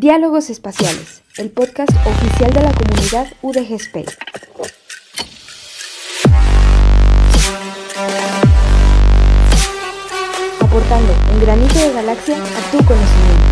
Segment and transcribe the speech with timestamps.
[0.00, 4.16] Diálogos Espaciales, el podcast oficial de la comunidad UDG Space.
[10.58, 13.44] Aportando un granito de galaxia a tu conocimiento.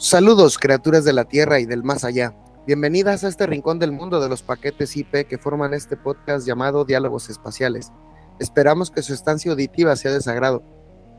[0.00, 2.34] Saludos, criaturas de la Tierra y del más allá.
[2.66, 6.86] Bienvenidas a este rincón del mundo de los paquetes IP que forman este podcast llamado
[6.86, 7.92] Diálogos Espaciales.
[8.38, 10.62] Esperamos que su estancia auditiva sea de sagrado.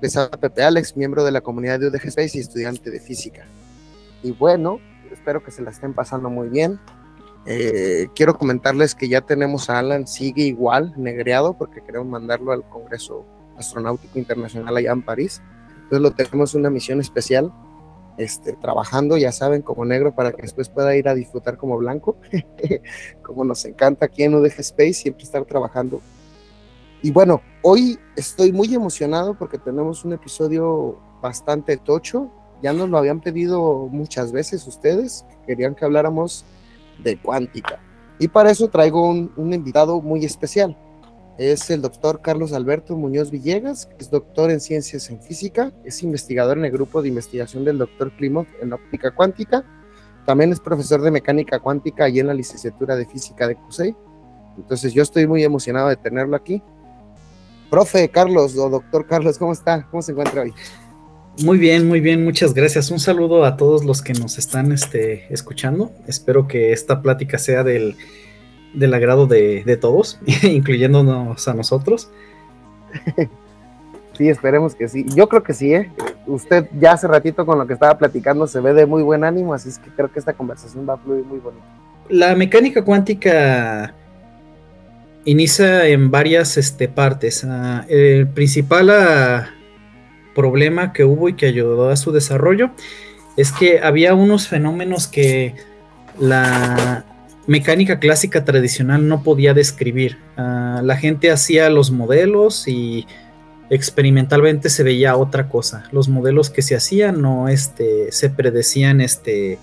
[0.02, 3.45] Les habla Pepe Alex, miembro de la comunidad de UDG Space y estudiante de física.
[4.23, 4.80] Y bueno,
[5.12, 6.80] espero que se la estén pasando muy bien.
[7.46, 12.68] Eh, quiero comentarles que ya tenemos a Alan, sigue igual, negreado, porque queremos mandarlo al
[12.68, 13.23] Congreso
[13.55, 15.43] Astronáutico Internacional allá en París.
[15.76, 17.54] Entonces lo tenemos una misión especial
[18.18, 22.18] este, trabajando, ya saben, como negro para que después pueda ir a disfrutar como blanco,
[23.22, 26.02] como nos encanta aquí en UDG Space, siempre estar trabajando.
[27.02, 32.98] Y bueno, hoy estoy muy emocionado porque tenemos un episodio bastante tocho, ya nos lo
[32.98, 36.46] habían pedido muchas veces ustedes, querían que habláramos
[37.04, 37.79] de cuántica.
[38.18, 40.77] Y para eso traigo un, un invitado muy especial
[41.38, 46.02] es el doctor Carlos Alberto Muñoz Villegas, que es doctor en ciencias en física, es
[46.04, 49.66] investigador en el grupo de investigación del doctor Plymouth en óptica cuántica,
[50.26, 53.96] también es profesor de mecánica cuántica y en la licenciatura de física de CUSEI.
[54.58, 56.62] Entonces yo estoy muy emocionado de tenerlo aquí.
[57.70, 59.88] Profe Carlos o doctor Carlos, ¿cómo está?
[59.91, 60.54] ¿Cómo se encuentra hoy?
[61.44, 62.90] Muy bien, muy bien, muchas gracias.
[62.90, 65.91] Un saludo a todos los que nos están este, escuchando.
[66.08, 67.97] Espero que esta plática sea del
[68.75, 72.09] del agrado de, todos, incluyéndonos a nosotros.
[74.17, 75.06] Sí, esperemos que sí.
[75.13, 75.91] Yo creo que sí, ¿eh?
[76.25, 79.53] Usted ya hace ratito con lo que estaba platicando se ve de muy buen ánimo,
[79.53, 81.66] así es que creo que esta conversación va a fluir muy bonito.
[82.07, 83.94] La mecánica cuántica
[85.25, 87.44] inicia en varias este, partes.
[87.44, 89.50] Ah, el principal ah,
[90.33, 92.71] problema que hubo y que ayudó a su desarrollo
[93.35, 95.55] es que había unos fenómenos que
[96.17, 97.03] la
[97.47, 100.17] mecánica clásica tradicional no podía describir.
[100.38, 103.06] Ah, la gente hacía los modelos y
[103.69, 105.83] experimentalmente se veía otra cosa.
[105.91, 109.59] Los modelos que se hacían no este, se predecían este,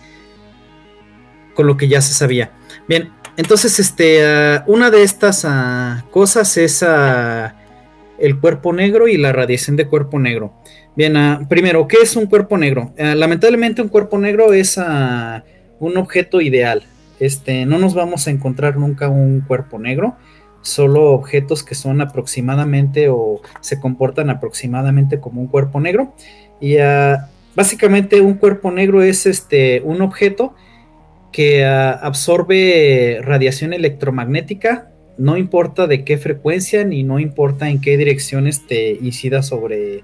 [1.54, 2.52] con lo que ya se sabía.
[2.88, 6.84] Bien, entonces este, ah, una de estas ah, cosas es
[8.18, 10.54] el cuerpo negro y la radiación de cuerpo negro.
[10.94, 11.14] Bien,
[11.48, 12.92] primero, ¿qué es un cuerpo negro?
[12.98, 16.84] lamentablemente un cuerpo negro es un objeto ideal.
[17.22, 20.16] Este, no nos vamos a encontrar nunca un cuerpo negro,
[20.60, 26.14] solo objetos que son aproximadamente o se comportan aproximadamente como un cuerpo negro.
[26.60, 30.56] Y ah, básicamente un cuerpo negro es este, un objeto
[31.30, 37.96] que ah, absorbe radiación electromagnética, no importa de qué frecuencia ni no importa en qué
[37.96, 40.02] dirección este, incida sobre,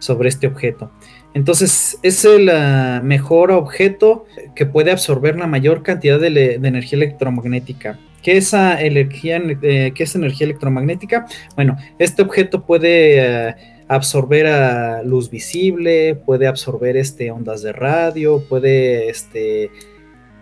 [0.00, 0.90] sobre este objeto.
[1.38, 4.26] Entonces es el ah, mejor objeto
[4.56, 7.96] que puede absorber la mayor cantidad de, energía electromagnética.
[8.24, 11.26] ¿Qué es, energía, eh, ¿Qué es energía electromagnética?
[11.54, 13.56] Bueno, este objeto puede ah,
[13.86, 19.70] absorber ah, luz visible, puede absorber este, ondas de radio, puede este,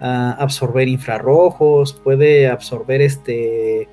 [0.01, 3.87] absorber infrarrojos, puede absorber este,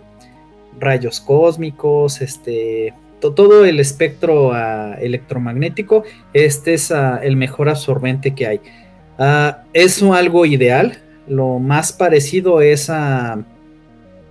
[0.80, 2.94] rayos cósmicos, este,
[3.32, 6.04] todo el espectro ah, electromagnético,
[6.34, 8.62] este es ah, el mejor absorbente que hay.
[9.18, 10.98] Ah, es algo ideal.
[11.28, 13.40] Lo más parecido es a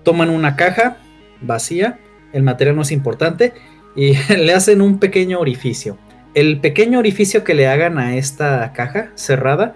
[0.03, 0.99] toman una caja
[1.41, 1.99] vacía,
[2.33, 3.55] el material no es importante,
[3.97, 5.97] y le hacen un pequeño orificio.
[6.35, 9.75] El pequeño orificio que le hagan a esta caja cerrada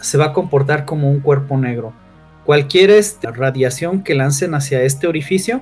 [0.00, 1.92] se va a comportar como un cuerpo negro.
[2.46, 5.60] Cualquier este, radiación que lancen hacia este orificio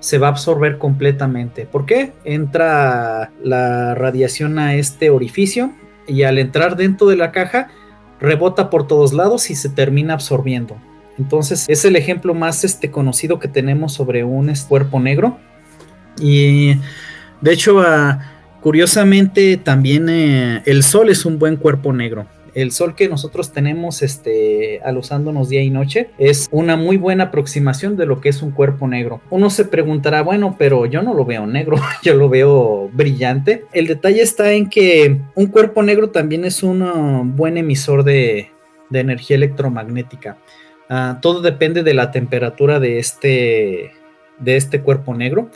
[0.00, 1.66] se va a absorber completamente.
[1.66, 2.12] ¿Por qué?
[2.24, 5.72] Entra la radiación a este orificio
[6.06, 7.68] y al entrar dentro de la caja
[8.20, 10.76] rebota por todos lados y se termina absorbiendo.
[11.18, 15.38] Entonces es el ejemplo más este, conocido que tenemos sobre un cuerpo negro.
[16.20, 16.74] Y
[17.40, 18.20] de hecho, ah,
[18.60, 22.26] curiosamente también eh, el Sol es un buen cuerpo negro
[22.62, 27.96] el sol que nosotros tenemos este, usándonos día y noche es una muy buena aproximación
[27.96, 29.20] de lo que es un cuerpo negro.
[29.30, 33.64] Uno se preguntará, bueno, pero yo no lo veo negro, yo lo veo brillante.
[33.72, 38.50] El detalle está en que un cuerpo negro también es un uh, buen emisor de,
[38.92, 40.38] energía electromagnética.
[40.88, 43.92] Ah, todo depende de la temperatura de este,
[44.38, 45.50] de este cuerpo negro.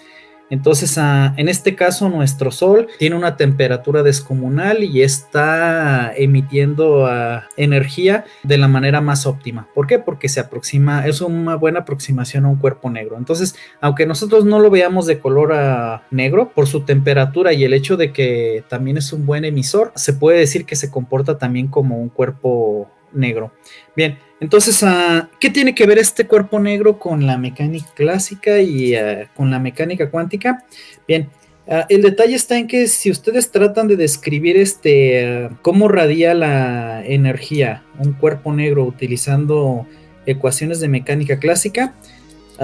[0.53, 7.45] Entonces, ah, en este caso, nuestro Sol tiene una temperatura descomunal y está emitiendo ah,
[7.57, 9.67] energía de la manera más óptima.
[9.75, 9.99] ¿Por qué?
[9.99, 13.17] Porque se aproxima, es una buena aproximación a un cuerpo negro.
[13.17, 17.73] Entonces, aunque nosotros no lo veamos de color ah, negro, por su temperatura y el
[17.73, 21.69] hecho de que también es un buen emisor, se puede decir que se comporta también
[21.69, 23.53] como un cuerpo negro.
[23.97, 28.95] Bien, entonces, ah, ¿qué tiene que ver este cuerpo negro con la mecánica clásica y
[28.95, 30.65] ah, con la mecánica cuántica?
[31.07, 31.29] Bien,
[31.69, 37.05] ah, el detalle está en que si ustedes tratan de describir este cómo radia la
[37.05, 39.87] energía un cuerpo negro utilizando
[40.27, 41.95] ecuaciones de mecánica clásica,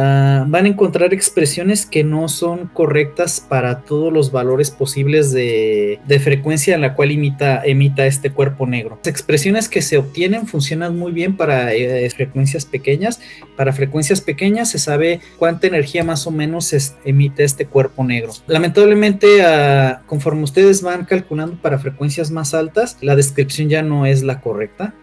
[0.00, 5.98] Ah, van a encontrar expresiones que no son correctas para todos los valores posibles de,
[6.22, 9.00] frecuencia en la cual imita, emita este cuerpo negro.
[9.02, 13.20] Las expresiones que se obtienen funcionan muy bien para eh, frecuencias pequeñas.
[13.56, 16.72] Para frecuencias pequeñas se sabe cuánta energía más o menos
[17.04, 18.32] emite este cuerpo negro.
[18.46, 24.22] Lamentablemente, ah, conforme ustedes van calculando para frecuencias más altas, la descripción ya no es
[24.22, 24.94] la correcta.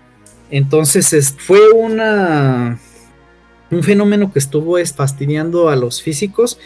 [0.52, 2.80] Entonces fue una
[3.76, 6.58] un fenómeno que estuvo fastidiando a los físicos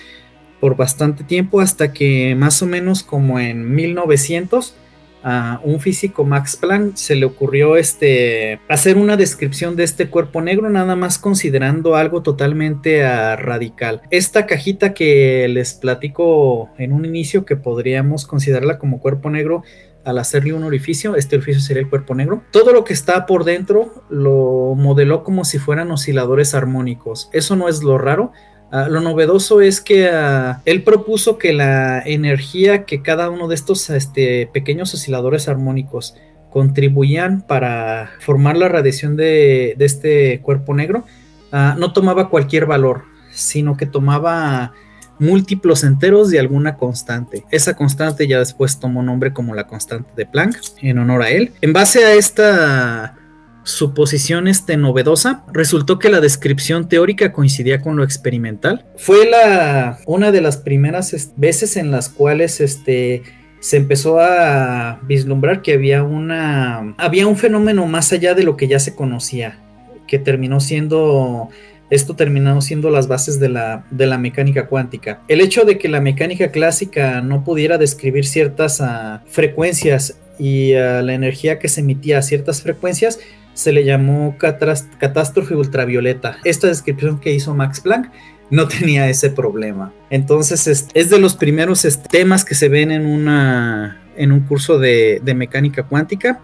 [0.59, 4.75] por bastante tiempo hasta que más o menos como en 1900
[5.21, 10.41] a un físico Max Planck se le ocurrió este hacer una descripción de este cuerpo
[10.41, 14.01] negro nada más considerando algo totalmente ah, radical.
[14.11, 19.63] Esta cajita que les platico en un inicio que podríamos considerarla como cuerpo negro
[20.05, 22.43] al hacerle un orificio, este orificio sería el cuerpo negro.
[22.51, 27.29] Todo lo que está por dentro lo modeló como si fueran osciladores armónicos.
[27.33, 28.31] Eso no es lo raro.
[28.71, 33.55] Ah, lo novedoso es que ah, él propuso que la energía que cada uno de
[33.55, 36.15] estos este, pequeños osciladores armónicos
[36.51, 41.05] contribuían para formar la radiación de, este cuerpo negro
[41.51, 44.73] ah, no tomaba cualquier valor, sino que tomaba
[45.19, 47.45] múltiplos enteros de alguna constante.
[47.51, 51.51] Esa constante ya después tomó nombre como la constante de Planck en honor a él.
[51.61, 53.15] En base a esta
[53.63, 58.85] suposición este novedosa, resultó que la descripción teórica coincidía con lo experimental.
[58.97, 63.23] Fue la una de las primeras veces en las cuales este
[63.59, 68.67] se empezó a vislumbrar que había una había un fenómeno más allá de lo que
[68.67, 69.59] ya se conocía,
[70.07, 71.49] que terminó siendo
[71.89, 75.21] esto terminó siendo las bases de la, de la mecánica cuántica.
[75.27, 81.01] El hecho de que la mecánica clásica no pudiera describir ciertas ah, frecuencias y ah,
[81.01, 83.19] la energía que se emitía a ciertas frecuencias
[83.53, 86.37] se le llamó catástrofe ultravioleta.
[86.45, 88.09] Esta descripción que hizo Max Planck
[88.49, 89.93] no tenía ese problema.
[90.09, 95.21] Entonces es, de los primeros temas que se ven en, una, en un curso de
[95.35, 96.41] mecánica cuántica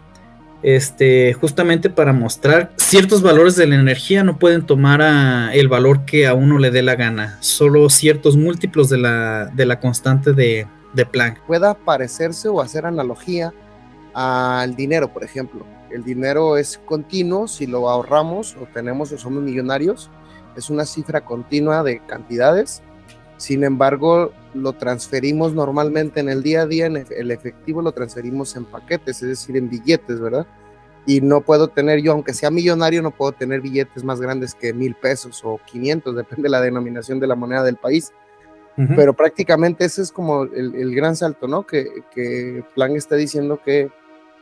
[0.66, 5.00] este, justamente para mostrar ciertos valores de la energía no pueden tomar
[5.54, 9.68] el valor que a uno le dé la gana, solo ciertos múltiplos de la, de
[9.68, 11.40] la constante de, de Planck.
[11.46, 13.54] Pueda parecerse o hacer analogía
[14.16, 15.68] al dinero, por ejemplo.
[15.92, 20.10] El dinero es continuo, si lo ahorramos o tenemos o somos millonarios,
[20.58, 22.82] es una cifra continua de cantidades.
[23.38, 28.56] Sin embargo, lo transferimos normalmente en el día a día, en el efectivo lo transferimos
[28.56, 30.48] en paquetes, es decir, en billetes, ¿verdad?
[31.06, 34.74] Y no puedo tener yo, aunque sea millonario, no puedo tener billetes más grandes que
[34.74, 38.14] mil pesos o 500, depende de la denominación de la moneda del país.
[38.98, 41.66] Pero prácticamente ese es como el, gran salto, ¿no?
[41.66, 43.90] Que, que Plan está diciendo que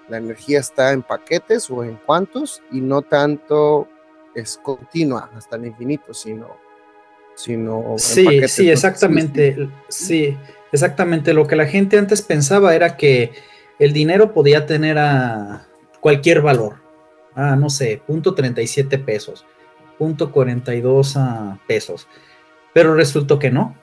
[0.10, 3.88] la energía está en paquetes o en cuantos y no tanto
[4.34, 6.63] es continua hasta el infinito, sino
[7.36, 10.38] sino sí, sí, exactamente, sí,
[10.72, 11.34] exactamente.
[11.34, 13.32] Lo que la gente antes pensaba era que
[13.80, 15.68] el dinero podía tener a
[16.00, 16.76] cualquier valor,
[17.36, 19.46] ah, no sé, punto 37 pesos,
[19.98, 21.18] punto 42
[21.68, 22.08] pesos,
[22.74, 23.76] pero resultó que no,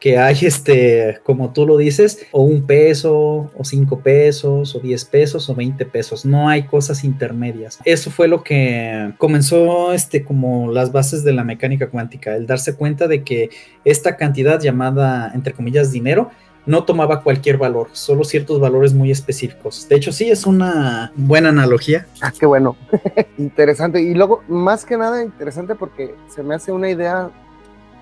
[0.00, 5.04] que hay este, como tú lo dices, o un peso, o cinco pesos, o diez
[5.04, 6.24] pesos, o veinte pesos.
[6.24, 7.78] No hay cosas intermedias.
[7.84, 12.76] Eso fue lo que comenzó este, como las bases de la mecánica cuántica, el darse
[12.76, 13.50] cuenta de que
[13.84, 16.30] esta cantidad llamada, entre comillas, dinero,
[16.66, 19.88] no tomaba cualquier valor, solo ciertos valores muy específicos.
[19.88, 22.06] De hecho, sí, es una buena analogía.
[22.20, 22.76] Ah, qué bueno.
[23.38, 24.02] interesante.
[24.02, 27.30] Y luego, más que nada, interesante porque se me hace una idea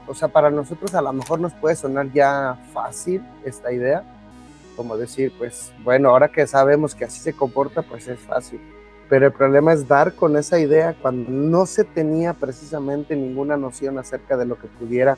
[0.06, 4.02] o sea, para nosotros a lo mejor nos puede sonar ya fácil esta idea,
[4.76, 8.60] como decir, pues bueno, ahora que sabemos que así se comporta, pues es fácil.
[9.08, 13.98] Pero el problema es dar con esa idea cuando no se tenía precisamente ninguna noción
[13.98, 15.16] acerca de lo que pudiera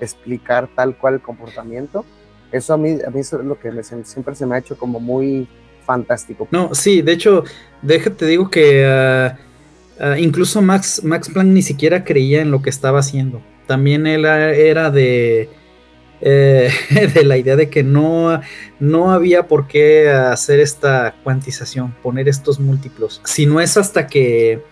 [0.00, 2.04] explicar tal cual el comportamiento.
[2.50, 3.70] Eso a mí, a mí es lo que
[4.04, 5.48] siempre se me ha hecho como muy
[5.86, 6.48] fantástico.
[6.50, 7.44] No, sí, de hecho,
[7.82, 9.38] déjate digo que ah,
[10.00, 14.24] ah, incluso Max, Max Planck ni siquiera creía en lo que estaba haciendo también él
[14.24, 15.48] era de,
[16.20, 16.72] eh,
[17.14, 18.40] de la idea de que no,
[18.80, 24.64] no había por qué hacer esta cuantización, poner estos múltiplos, si no es hasta que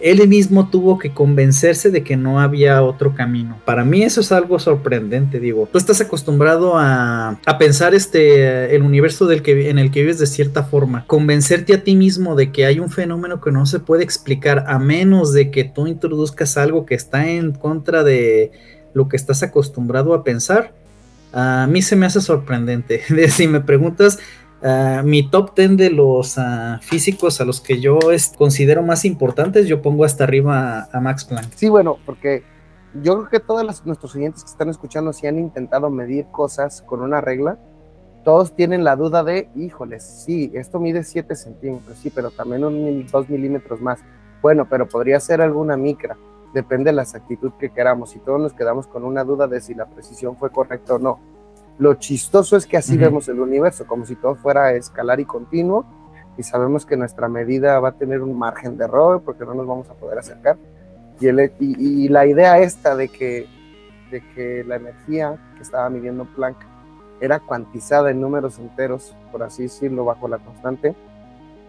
[0.00, 3.58] él mismo tuvo que convencerse de que no había otro camino.
[3.64, 5.68] Para mí eso es algo sorprendente, digo.
[5.70, 10.26] Tú estás acostumbrado a, pensar este el universo del que, en el que vives de
[10.26, 11.04] cierta forma.
[11.06, 14.78] Convencerte a ti mismo de que hay un fenómeno que no se puede explicar a
[14.78, 18.52] menos de que tú introduzcas algo que está en contra de
[18.94, 20.72] lo que estás acostumbrado a pensar.
[21.32, 23.02] A mí se me hace sorprendente.
[23.28, 24.18] si me preguntas,
[24.62, 27.98] Ah, mi top 10 de los ah, físicos a los que yo
[28.36, 31.52] considero más importantes, yo pongo hasta arriba a, Max Planck.
[31.54, 32.42] Sí, bueno, porque
[33.02, 37.02] yo creo que todos nuestros oyentes que están escuchando, si han intentado medir cosas con
[37.02, 37.56] una regla,
[38.24, 43.06] todos tienen la duda de, híjoles, sí, esto mide 7 centímetros, sí, pero también un
[43.06, 44.00] 2 milímetros más.
[44.42, 46.16] Bueno, pero podría ser alguna micra,
[46.52, 49.74] depende de la exactitud que queramos, y todos nos quedamos con una duda de si
[49.74, 51.37] la precisión fue correcta o no
[51.78, 55.86] lo chistoso es que así vemos el universo, como si todo fuera escalar y continuo,
[56.36, 59.66] y sabemos que nuestra medida va a tener un margen de error porque no nos
[59.66, 60.56] vamos a poder acercar.
[61.20, 63.46] Y, el, y, la idea esta de que,
[64.10, 66.56] de que la energía que estaba midiendo Planck
[67.20, 70.94] era cuantizada en números enteros, por así decirlo, bajo la constante,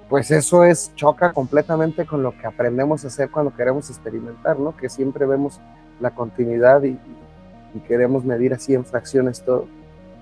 [0.08, 4.76] pues eso es choca completamente con lo que aprendemos a hacer cuando queremos experimentar, ¿no?
[4.76, 5.60] Que siempre vemos
[6.00, 7.00] la continuidad y,
[7.74, 9.68] y queremos medir así en fracciones todo.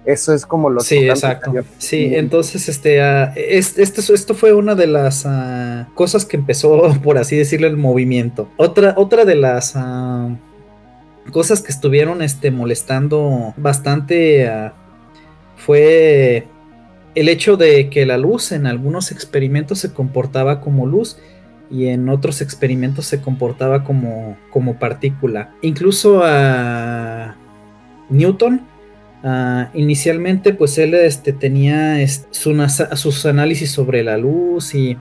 [0.07, 1.51] Eso es como lo Sí, exacto.
[1.79, 7.35] Sí, entonces este, uh, esto, fue una de las ah, cosas que empezó, por así
[7.35, 8.49] decirlo, el movimiento.
[8.55, 10.29] Otra, otra de las ah,
[11.31, 14.49] cosas que estuvieron este, molestando bastante
[15.57, 16.47] fue
[17.13, 21.17] el hecho de que la luz en algunos experimentos se comportaba como luz
[21.69, 25.53] y en otros experimentos se comportaba como, como partícula.
[25.61, 27.35] Incluso a
[28.09, 28.76] Newton
[29.29, 31.97] Ah, inicialmente, pues él este, tenía
[32.31, 34.97] sus análisis sobre la luz y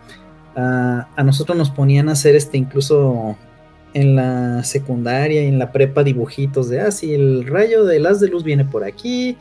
[0.57, 3.37] ah, a nosotros nos ponían a hacer este incluso
[3.95, 8.19] en la secundaria y en la prepa dibujitos de, ah, si el rayo de las
[8.19, 9.39] de luz viene por aquí,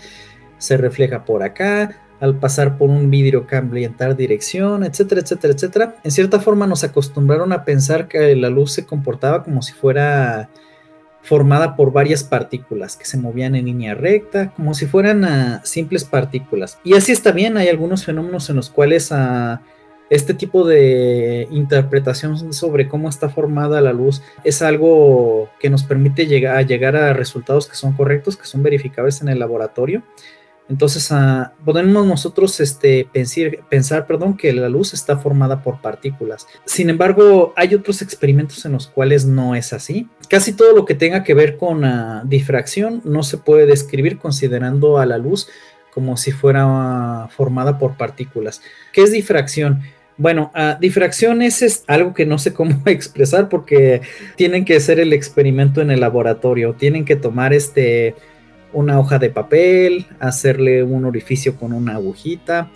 [0.60, 5.54] se refleja por acá, al pasar por un vidrio cambia en tal dirección, etcétera, etcétera,
[5.56, 5.96] etcétera.
[6.04, 10.52] En cierta forma nos acostumbraron a pensar que la luz se comportaba como si fuera
[11.26, 16.04] formada por varias partículas que se movían en línea recta, como si fueran ah, simples
[16.04, 16.78] partículas.
[16.84, 19.58] Y así está bien, hay algunos fenómenos en los cuales uh,
[20.12, 26.28] este tipo de interpretación sobre cómo está formada la luz es algo que nos permite
[26.28, 30.04] llegar a, llegar a resultados que son correctos, que son verificables en el laboratorio.
[30.68, 33.08] Entonces, uh, podemos nosotros este,
[33.70, 36.48] pensar, perdón, que la luz está formada por partículas.
[36.66, 40.08] Sin embargo, hay otros experimentos en los cuales no es así.
[40.28, 44.98] Casi todo lo que tenga que ver con uh, difracción no se puede describir considerando
[44.98, 45.48] a la luz
[45.94, 48.62] como si fuera formada por partículas.
[48.92, 49.82] ¿Qué es difracción?
[50.18, 54.02] Bueno, difracción es, algo que no sé cómo expresar porque
[54.36, 58.16] tienen que hacer el experimento en el laboratorio, tienen que tomar este
[58.76, 62.70] una hoja de papel, hacerle un orificio con una agujita,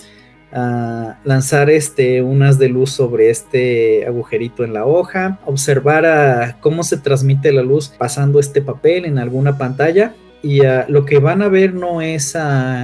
[1.23, 7.51] lanzar este, unas de luz sobre este agujerito en la hoja, observar cómo se transmite
[7.51, 10.13] la luz pasando este papel en alguna pantalla.
[10.41, 12.35] Y lo que van a ver no es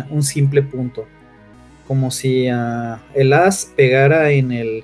[0.09, 1.05] un simple punto,
[1.87, 4.83] como si el haz pegara en el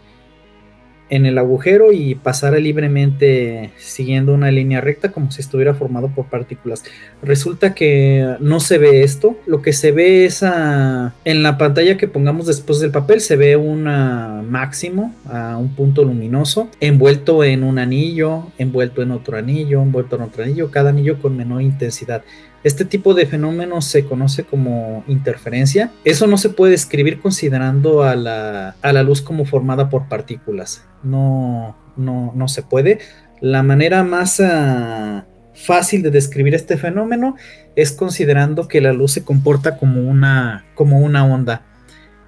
[1.12, 6.26] en el agujero y pasara libremente siguiendo una línea recta como si estuviera formado por
[6.26, 6.84] partículas.
[7.22, 12.08] Resulta que no se ve esto, lo que se ve es en la pantalla que
[12.08, 17.78] pongamos después del papel se ve un máximo, a un punto luminoso, envuelto en un
[17.78, 22.24] anillo, envuelto en otro anillo, envuelto en otro anillo, cada anillo con menor intensidad.
[22.64, 25.92] Este tipo de fenómeno se conoce como interferencia.
[26.04, 30.86] Eso no se puede describir considerando a la, luz como formada por partículas.
[31.04, 33.00] No, no, no se puede.
[33.40, 35.26] La manera más ah,
[35.56, 37.36] fácil de describir este fenómeno
[37.76, 41.66] es considerando que la luz se comporta como una, como una onda.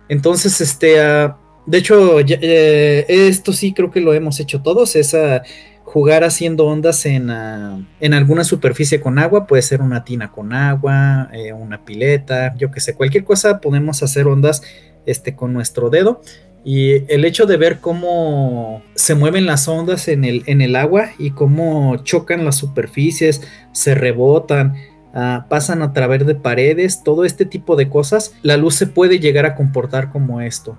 [0.10, 4.96] Entonces, este, ah, de hecho, eh, esto sí creo que lo hemos hecho todos.
[4.96, 5.44] Esa
[5.84, 10.54] jugar haciendo ondas en, ah, en, alguna superficie con agua, puede ser una tina con
[10.54, 14.64] agua, eh, una pileta, yo que sé, cualquier cosa podemos hacer ondas
[15.06, 16.22] este, con nuestro dedo.
[16.66, 21.10] Y el hecho de ver cómo se mueven las ondas en el, en el agua
[21.20, 23.42] y cómo chocan las superficies,
[23.74, 24.76] se rebotan,
[25.14, 29.20] ah, pasan a través de paredes, todo este tipo de cosas, la luz se puede
[29.20, 30.78] llegar a comportar como esto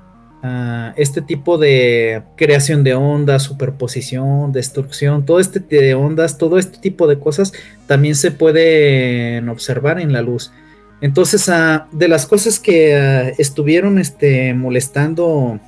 [0.97, 7.07] este tipo de creación de ondas, superposición, destrucción, todo este de ondas, todo este tipo
[7.07, 7.53] de cosas
[7.87, 10.53] también se pueden observar en la luz.
[11.01, 15.61] Entonces, ah, de las cosas que ah, estuvieron este, molestando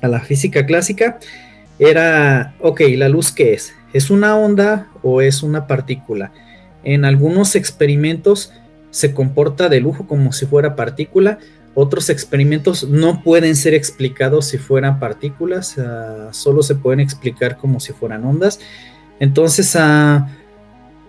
[0.00, 1.18] a la física clásica,
[1.78, 3.72] era, ok, ¿la luz qué es?
[3.92, 6.32] ¿Es una onda o es una partícula?
[6.84, 8.52] En algunos experimentos
[8.90, 11.38] se comporta de lujo como si fuera partícula,
[11.74, 17.80] otros experimentos no pueden ser explicados si fueran partículas, ah, solo se pueden explicar como
[17.80, 18.60] si fueran ondas.
[19.20, 20.24] Entonces, uh,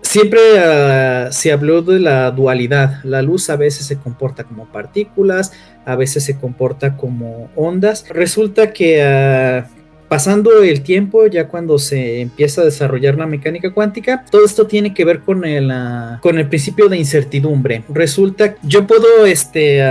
[0.02, 3.02] siempre uh, se habló de la dualidad.
[3.02, 5.52] La luz a veces se comporta como partículas,
[5.84, 8.08] a veces se comporta como ondas.
[8.08, 9.64] Resulta que
[10.08, 14.94] pasando el tiempo, ya cuando se empieza a desarrollar la mecánica cuántica, todo esto tiene
[14.94, 17.84] que ver con el, el principio de incertidumbre.
[17.88, 19.82] Resulta, yo puedo este,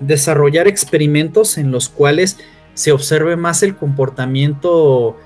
[0.00, 2.38] desarrollar experimentos en los cuales
[2.74, 5.16] se observe más el comportamiento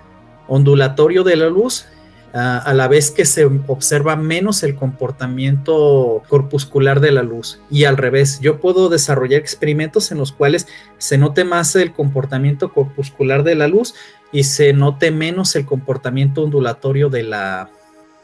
[0.49, 1.87] ondulatorio de la luz
[2.35, 7.61] a la vez que se observa menos el comportamiento corpuscular de la luz.
[7.71, 10.67] Y al revés, yo puedo desarrollar experimentos en los cuales
[10.99, 13.95] se note más el comportamiento corpuscular de la luz
[14.35, 17.71] y se note menos el comportamiento ondulatorio de la,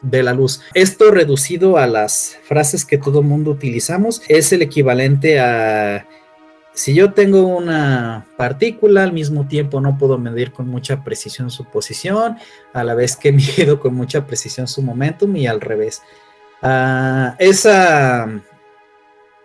[0.03, 0.61] de la luz.
[0.75, 6.07] Esto reducido a las frases que todo mundo utilizamos es el equivalente a
[6.73, 11.65] si yo tengo una partícula, al mismo tiempo no puedo medir con mucha precisión su
[11.65, 12.37] posición,
[12.73, 16.03] a la vez que mido con mucha precisión su momentum y al revés.
[16.63, 18.29] Uh, esa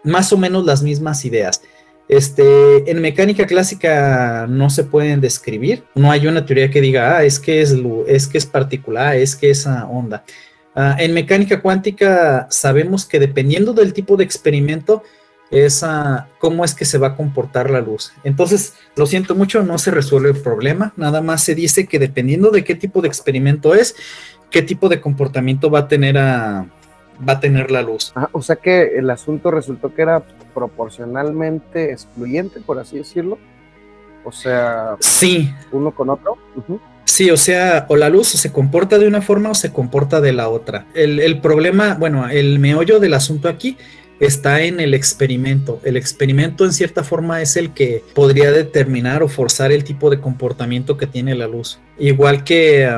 [0.03, 1.61] más o menos las mismas ideas.
[2.07, 7.23] Este, en mecánica clásica no se pueden describir, no hay una teoría que diga, ah,
[7.23, 7.75] es que es,
[8.07, 10.23] es, que es particular, es que es onda.
[10.75, 15.03] Uh, en mecánica cuántica sabemos que dependiendo del tipo de experimento,
[15.51, 15.85] es
[16.39, 18.11] cómo es que se va a comportar la luz.
[18.23, 22.49] Entonces, lo siento mucho, no se resuelve el problema, nada más se dice que dependiendo
[22.49, 23.95] de qué tipo de experimento es,
[24.49, 26.67] qué tipo de comportamiento va a tener a,
[27.27, 28.13] va a tener la luz.
[28.31, 33.37] o sea que el asunto resultó que era proporcionalmente excluyente, por así decirlo.
[34.23, 35.53] O sea, sí.
[35.71, 36.37] uno con otro.
[37.03, 40.33] Sí, o sea, o la luz se comporta de una forma o se comporta de
[40.33, 40.87] la otra.
[40.95, 43.77] El, el problema, bueno, el meollo del asunto aquí
[44.19, 45.79] está en el experimento.
[45.83, 50.19] El experimento en cierta forma es el que podría determinar o forzar el tipo de
[50.19, 51.79] comportamiento que tiene la luz.
[51.99, 52.89] Igual que,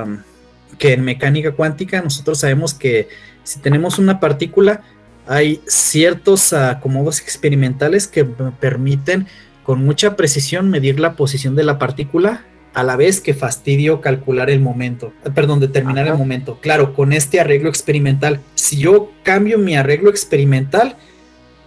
[0.77, 3.07] que en mecánica cuántica, nosotros sabemos que
[3.43, 4.81] si tenemos una partícula,
[5.27, 9.27] hay ciertos acomodos experimentales que permiten
[9.63, 14.49] con mucha precisión medir la posición de la partícula a la vez que fastidio calcular
[14.49, 16.59] el momento, perdón, determinar el momento.
[16.61, 20.95] Claro, con este arreglo experimental, si yo cambio mi arreglo experimental,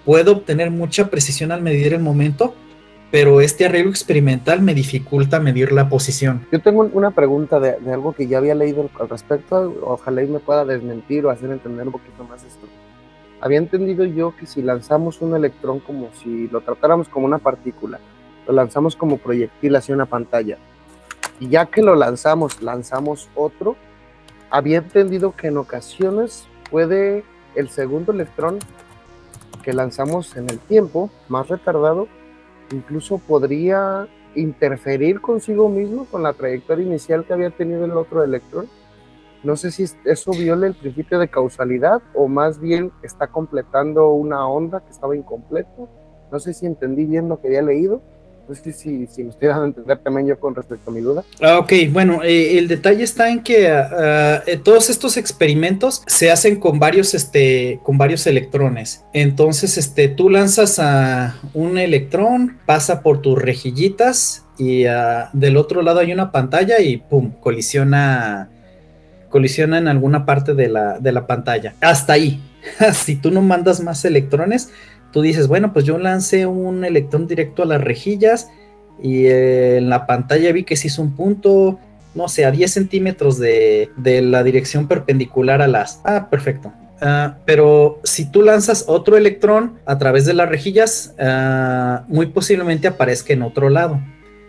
[0.04, 2.54] puedo obtener mucha precisión al medir el momento,
[3.10, 6.46] pero este arreglo experimental me dificulta medir la posición.
[6.52, 10.38] Yo tengo una pregunta de, algo que ya había leído al respecto, ojalá y me
[10.38, 12.66] pueda desmentir o hacer entender un poquito más esto.
[13.40, 17.98] Había entendido yo que si lanzamos un electrón como si lo tratáramos como una partícula,
[18.46, 20.58] lo lanzamos como proyectil hacia una pantalla,
[21.40, 23.76] y ya que lo lanzamos, lanzamos otro,
[24.50, 28.58] había entendido que en ocasiones puede el segundo electrón
[29.62, 32.08] que lanzamos en el tiempo más retardado,
[32.72, 38.68] incluso podría interferir consigo mismo con la trayectoria inicial que había tenido el otro electrón.
[39.42, 44.46] No sé si eso viola el principio de causalidad o más bien está completando una
[44.46, 45.70] onda que estaba incompleta.
[46.30, 48.02] No sé si entendí bien lo que había leído
[48.50, 51.22] no sé si, me estoy dando a entender también yo con respecto a mi duda.
[51.40, 56.32] Ah, ok, bueno, eh, el detalle está en que ah, eh, todos estos experimentos se
[56.32, 59.04] hacen con varios, este, con varios electrones.
[59.12, 65.82] Entonces, este, tú lanzas a un electrón, pasa por tus rejillitas y ah, del otro
[65.82, 68.50] lado hay una pantalla y pum, colisiona
[69.28, 71.74] colisiona en alguna parte de la, de la pantalla.
[71.80, 72.42] Hasta ahí.
[72.94, 74.70] si tú no mandas más electrones,
[75.12, 78.50] tú dices, bueno, pues yo lancé un electrón directo a las rejillas
[79.02, 81.78] y en la pantalla vi que se hizo un punto,
[82.14, 83.90] no sé, a 10 centímetros de,
[84.22, 86.00] la dirección perpendicular a las.
[86.04, 86.72] Ah, perfecto.
[87.00, 92.88] Ah, pero si tú lanzas otro electrón a través de las rejillas, ah, muy posiblemente
[92.88, 94.00] aparezca en otro lado.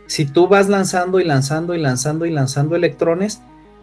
[0.08, 3.41] Si tú vas lanzando y lanzando y lanzando y lanzando electrones,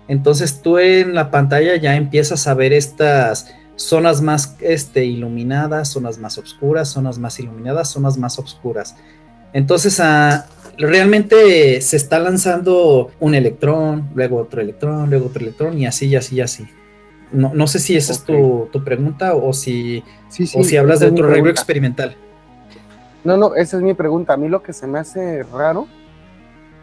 [0.09, 6.19] entonces tú en la pantalla ya empiezas a ver estas zonas más este, iluminadas, zonas
[6.19, 8.97] más oscuras, zonas más iluminadas, zonas más oscuras.
[9.53, 15.87] Entonces, ah, realmente se está lanzando un electrón, luego otro electrón, luego otro electrón y
[15.87, 16.67] así, y así, y así.
[17.31, 20.03] No, no sé si esa es tu, pregunta o si,
[20.55, 22.17] o si hablas de otro arreglo experimental.
[23.23, 24.33] No, no, esa es mi pregunta.
[24.33, 25.87] A mí lo que se me hace raro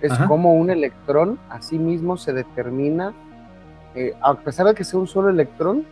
[0.01, 3.13] es cómo un electrón a sí mismo se determina,
[3.95, 5.85] eh, a pesar de que sea un solo electrón,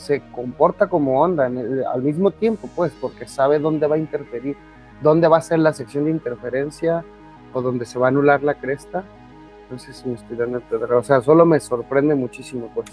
[0.00, 4.56] se comporta como onda al mismo tiempo, pues, porque sabe dónde va a interferir,
[5.02, 7.04] dónde va a ser la sección de interferencia
[7.52, 9.04] o dónde se va a anular la cresta.
[9.70, 10.62] No sé si me estoy dando
[10.96, 12.88] O sea, solo me sorprende muchísimo, pues,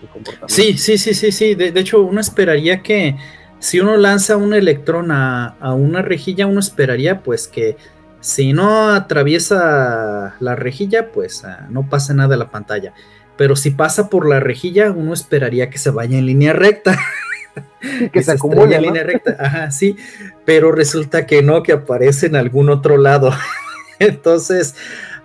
[0.00, 0.54] el comportamiento.
[0.54, 1.54] Sí, sí, sí, sí, sí.
[1.56, 3.16] De, hecho, uno esperaría que
[3.58, 7.76] si uno lanza un electrón a, una rejilla, uno esperaría, pues, que
[8.20, 12.94] si no atraviesa la rejilla, pues ah, no pasa nada en la pantalla.
[13.36, 16.98] Pero si pasa por la rejilla, uno esperaría que se vaya en línea recta.
[18.12, 19.36] que, se, acumule en línea recta.
[19.38, 19.96] Ajá, sí.
[20.44, 23.32] Pero resulta que no, que aparece en algún otro lado.
[23.98, 24.74] Entonces,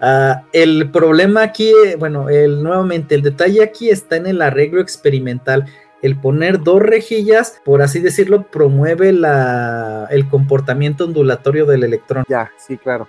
[0.02, 5.66] ah, el problema aquí, bueno, el, nuevamente, el detalle aquí está en el arreglo experimental.
[6.02, 12.26] El poner dos rejillas, por así decirlo, promueve la, el comportamiento ondulatorio del electrón.
[12.28, 13.08] Ya, sí, claro.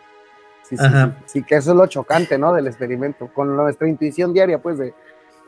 [0.76, 2.52] Sí, sí, sí, que eso es lo chocante, ¿no?
[2.52, 3.28] Del experimento.
[3.32, 4.94] Con nuestra intuición diaria, pues, de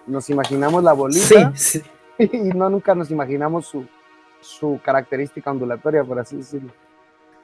[0.06, 1.52] nos imaginamos la bolita
[2.18, 3.86] y no nunca nos imaginamos su,
[4.40, 6.72] su característica ondulatoria, por así decirlo.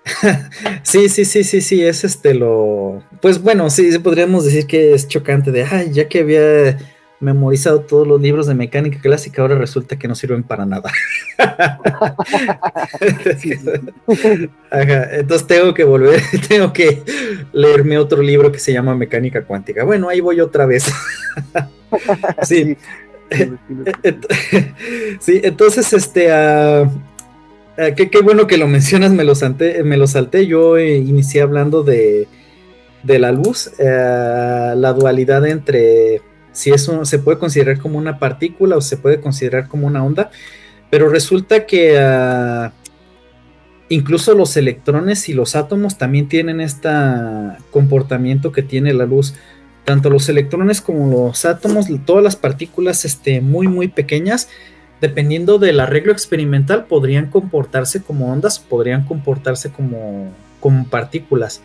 [0.82, 3.02] sí, sí, sí, sí, sí, es este lo.
[3.20, 6.78] Pues bueno, sí, podríamos decir que es chocante de, ay, ya que había
[7.20, 10.90] memorizado todos los libros de mecánica clásica, ahora resulta que no sirven para nada.
[15.12, 17.02] entonces tengo que volver, tengo que
[17.52, 19.84] leerme otro libro que se llama Mecánica Cuántica.
[19.84, 20.90] Bueno, ahí voy otra vez.
[22.42, 22.78] sí.
[25.20, 26.90] sí, entonces, este, uh,
[27.94, 30.46] qué, bueno que lo mencionas, me lo, salté, me lo salté.
[30.46, 32.28] Yo eh, inicié hablando de,
[33.02, 38.80] de la luz, la dualidad entre si eso se puede considerar como una partícula o
[38.80, 40.30] se puede considerar como una onda,
[40.90, 42.72] pero resulta que ah,
[43.88, 46.88] incluso los electrones y los átomos también tienen este
[47.70, 49.34] comportamiento que tiene la luz.
[49.84, 54.48] Tanto los electrones como los átomos, todas las partículas este, muy muy pequeñas,
[55.00, 61.62] dependiendo del arreglo experimental, podrían comportarse como ondas, podrían comportarse como, como partículas.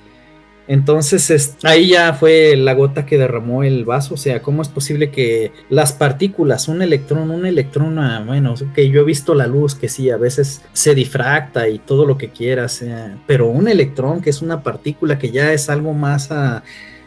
[0.67, 5.11] Entonces ahí ya fue la gota que derramó el vaso, o sea, ¿cómo es posible
[5.11, 9.75] que las partículas, un electrón, un electrón, ah, bueno, que yo he visto la luz
[9.75, 12.83] que sí, a veces se difracta y todo lo que quieras,
[13.27, 16.63] pero un electrón que es una partícula que ya es algo más ah,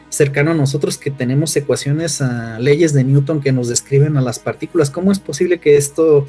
[0.09, 4.39] cercano a nosotros, que tenemos ecuaciones, uh, leyes de Newton que nos describen a las
[4.39, 6.27] partículas, ¿cómo es posible que esto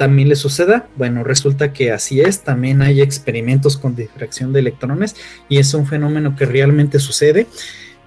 [0.00, 0.88] también le suceda?
[0.96, 5.14] Bueno, resulta que así es, también hay experimentos con difracción de electrones
[5.46, 7.46] y es un fenómeno que realmente sucede.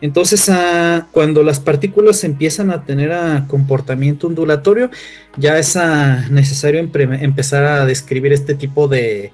[0.01, 4.89] Entonces, ah, cuando las partículas empiezan a tener ah, comportamiento ondulatorio,
[5.37, 9.31] ya es ah, necesario empezar a describir este tipo de,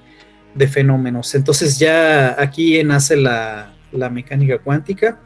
[0.70, 1.34] fenómenos.
[1.34, 3.72] Entonces, ya aquí nace la,
[4.12, 5.18] mecánica cuántica.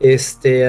[0.00, 0.66] Este,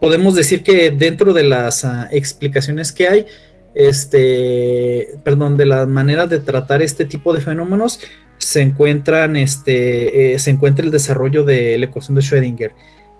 [0.00, 3.26] podemos decir que dentro de las explicaciones que hay,
[3.74, 8.00] este, perdón, de la manera de tratar este tipo de fenómenos,
[8.38, 12.72] se encuentran, este, eh, se encuentra el desarrollo de la ecuación de Schrödinger,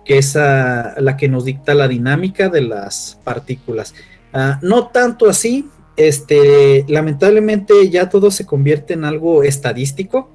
[0.03, 3.93] que es la que nos dicta la dinámica de las partículas.
[4.37, 10.29] Ah, no tanto así, este, lamentablemente ya todo se convierte en algo estadístico.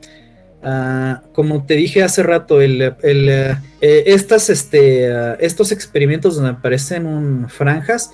[0.62, 7.46] Ah, como te dije hace rato, el, eh, estas, este, ah, estos experimentos donde aparecen
[7.48, 8.10] franjas,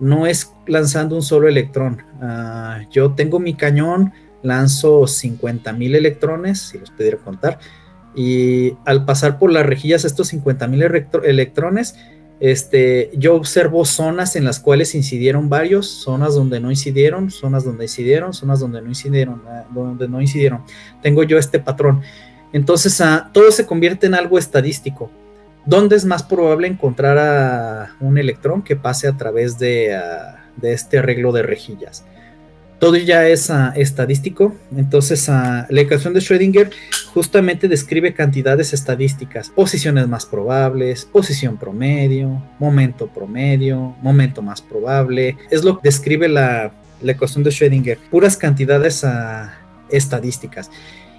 [0.00, 2.02] no es lanzando un solo electrón.
[2.20, 7.58] Ah, yo tengo mi cañón, lanzo 50 mil electrones, si los pudiera contar,
[8.14, 11.96] y al pasar por las rejillas estos 50 mil electrones,
[12.38, 17.84] este, yo observo zonas en las cuales incidieron varios, zonas donde no incidieron, zonas donde
[17.84, 20.62] incidieron, zonas donde no incidieron, ah, donde no incidieron.
[21.02, 22.02] Tengo yo este patrón.
[22.52, 25.10] Entonces, ah, todo se convierte en algo estadístico.
[25.66, 29.98] ¿Dónde es más probable encontrar a un electrón que pase a través de,
[30.62, 32.04] este arreglo de rejillas?
[32.78, 36.70] Todo ya es ah, estadístico, entonces ah, la ecuación de Schrödinger
[37.14, 45.64] justamente describe cantidades estadísticas, posiciones más probables, posición promedio, momento promedio, momento más probable, es
[45.64, 46.70] lo que describe la,
[47.02, 49.04] ecuación de Schrödinger, puras cantidades
[49.90, 50.70] estadísticas.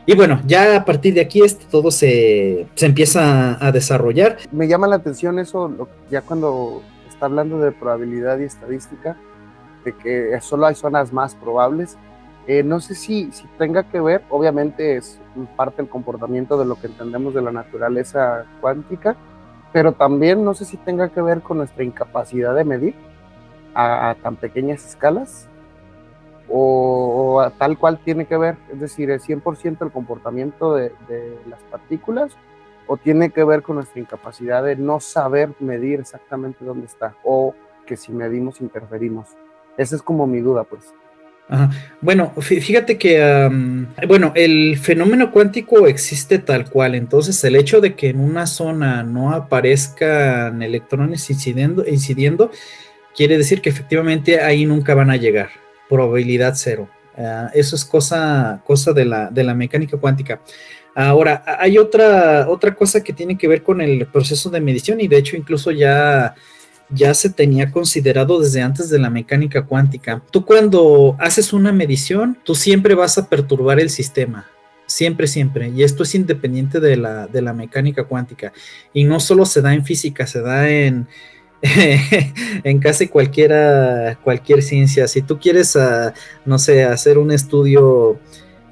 [0.10, 4.38] Y bueno, ya a partir de aquí este, todo se, empieza a desarrollar.
[4.54, 9.18] Me llama la atención eso, ya cuando está hablando de probabilidad y estadística,
[9.84, 11.98] de que solo hay zonas más probables.
[12.48, 15.20] Eh, no sé si, si tenga que ver, obviamente es
[15.58, 19.18] parte del comportamiento de lo que entendemos de la naturaleza cuántica,
[19.74, 22.96] pero también no sé si tenga que ver con nuestra incapacidad de medir
[23.76, 25.50] a tan pequeñas escalas
[26.50, 30.92] o, tal cual tiene que ver, es decir, es 100% el comportamiento de,
[31.50, 32.32] las partículas
[32.88, 37.54] o tiene que ver con nuestra incapacidad de no saber medir exactamente dónde está o
[37.86, 39.30] que si medimos interferimos.
[39.78, 40.94] Esa es como mi duda, pues.
[42.02, 48.10] Bueno, fíjate que, bueno, el fenómeno cuántico existe tal cual, entonces el hecho de que
[48.10, 52.52] en una zona no aparezcan electrones incidiendo, incidiendo
[53.16, 55.50] quiere decir que efectivamente ahí nunca van a llegar,
[55.90, 56.90] probabilidad cero.
[57.18, 60.42] Ah, eso es cosa, cosa de, la, de la mecánica cuántica.
[60.96, 65.08] Ahora, hay otra, otra cosa que tiene que ver con el proceso de medición y
[65.08, 66.36] de hecho incluso ya
[66.90, 70.22] ya se tenía considerado desde antes de la mecánica cuántica.
[70.32, 74.48] Tú cuando haces una medición, tú siempre vas a perturbar el sistema.
[74.86, 75.70] Siempre, siempre.
[75.70, 78.54] Y esto es independiente de la, de la mecánica cuántica.
[78.94, 81.08] Y no solo se da en física, se da en,
[82.64, 85.08] en casi cualquiera, cualquier ciencia.
[85.08, 86.14] Si tú quieres, ah,
[86.46, 88.20] no sé, hacer un estudio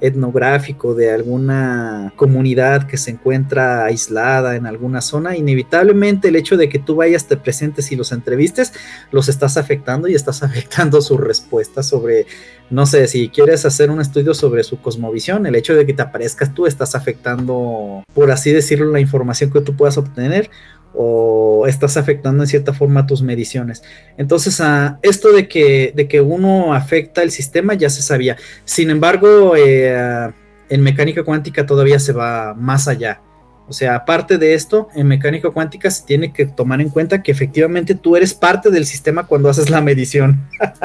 [0.00, 6.68] etnográfico de alguna comunidad que se encuentra aislada en alguna zona, inevitablemente el hecho de
[6.68, 8.72] que tú vayas, te presentes y los entrevistes,
[9.10, 12.26] los estás afectando y estás afectando su respuesta sobre,
[12.70, 16.02] no sé, si quieres hacer un estudio sobre su cosmovisión, el hecho de que te
[16.02, 20.50] aparezcas tú estás afectando, por así decirlo, la información que tú puedas obtener
[20.96, 23.82] o estás afectando en cierta forma tus mediciones.
[24.16, 28.36] Entonces, uh, esto de que, de que uno afecta el sistema ya se sabía.
[28.64, 30.32] Sin embargo, eh,
[30.68, 33.20] en mecánica cuántica todavía se va más allá.
[33.68, 37.32] O sea, aparte de esto, en mecánica cuántica se tiene que tomar en cuenta que
[37.32, 40.48] efectivamente tú eres parte del sistema cuando haces la medición.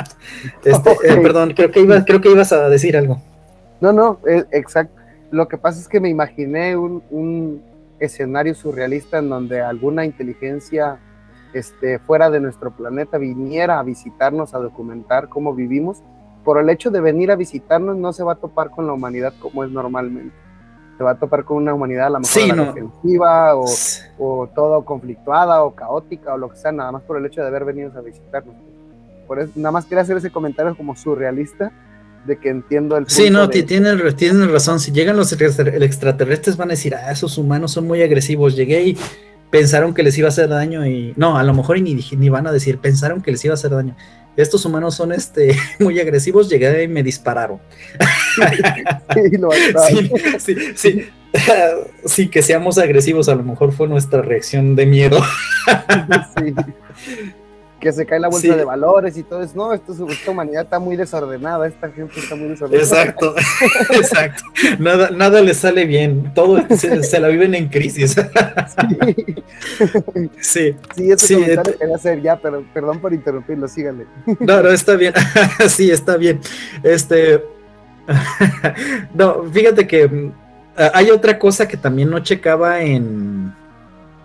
[0.63, 3.21] Este, eh, perdón, creo que, creo que ibas a decir algo.
[3.80, 4.19] No, no,
[4.52, 4.95] exacto.
[5.32, 7.62] Lo que pasa es que me imaginé un,
[8.01, 10.99] escenario surrealista en donde alguna inteligencia
[11.53, 16.01] este, fuera de nuestro planeta viniera a visitarnos, a documentar cómo vivimos,
[16.43, 19.33] por el hecho de venir a visitarnos no se va a topar con la humanidad
[19.39, 20.33] como es normalmente.
[20.97, 23.65] Se va a topar con una humanidad a lo mejor defensiva o,
[24.17, 27.47] o, todo conflictuada o caótica o lo que sea, nada más por el hecho de
[27.47, 28.55] haber venido a visitarnos.
[29.27, 31.71] Por eso, nada más quería hacer ese comentario como surrealista
[32.25, 34.79] de que entiendo el Sí, no, tienen, razón.
[34.79, 38.55] Si llegan los extraterrestres van a decir, ah, esos humanos son muy agresivos.
[38.55, 38.97] Llegué y
[39.49, 42.47] pensaron que les iba a hacer daño y no, a lo mejor ni, ni van
[42.47, 43.95] a decir, pensaron que les iba a hacer daño.
[44.38, 47.60] Estos humanos son este muy agresivos, llegué y me dispararon.
[49.13, 51.10] sí, sí, sí,
[52.05, 55.21] sí, que seamos agresivos, a lo mejor fue nuestra reacción de miedo.
[56.38, 56.53] sí
[57.82, 59.54] que se cae la bolsa de valores y todo eso.
[59.56, 62.88] No, esto, esta humanidad está muy desordenada, esta gente está muy desordenada.
[62.88, 63.36] Exacto,
[63.89, 64.44] exacto.
[64.78, 68.15] Nada, nada le sale bien, todo se, la viven en crisis.
[70.39, 74.06] Sí, sí, ese comentario quería hacer ya, pero perdón por interrumpirlo, síganle.
[74.39, 75.13] No, no, está bien,
[75.67, 76.39] sí, está bien.
[76.84, 77.44] Este,
[79.15, 80.32] no, fíjate que mm,
[80.94, 83.54] hay otra cosa que también no checaba en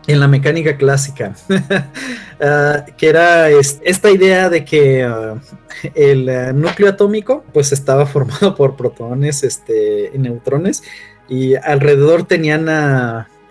[0.06, 1.34] en la mecánica clásica,
[2.40, 5.34] ah, que era esta idea de que ah,
[5.94, 10.82] el ah, núcleo atómico pues estaba formado por protones este, y neutrones
[11.28, 12.68] y alrededor tenían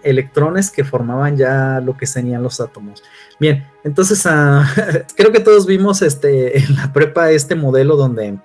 [0.01, 3.03] electrones que formaban ya lo que serían los átomos.
[3.37, 4.23] Bien, entonces
[5.17, 8.37] creo que todos vimos este, en la prepa este modelo donde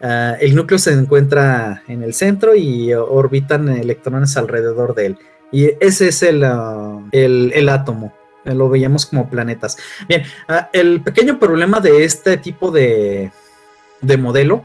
[0.00, 5.18] el núcleo se encuentra en el centro y orbitan electrones alrededor de él.
[5.52, 8.12] Y ese es el, ah, el, átomo.
[8.44, 9.76] Lo veíamos como planetas.
[10.08, 13.32] Bien, ah, el pequeño problema de este tipo de,
[14.00, 14.64] de modelo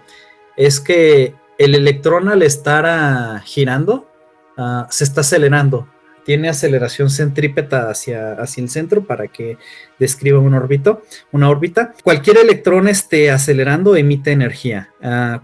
[0.55, 4.09] es que el electrón al estar ah, girando
[4.89, 5.87] se está acelerando.
[6.25, 9.57] Tiene aceleración centrípeta hacia, hacia el centro para que
[9.99, 11.93] describa un órbito, una órbita.
[12.03, 14.89] Cualquier electrón esté acelerando emite energía.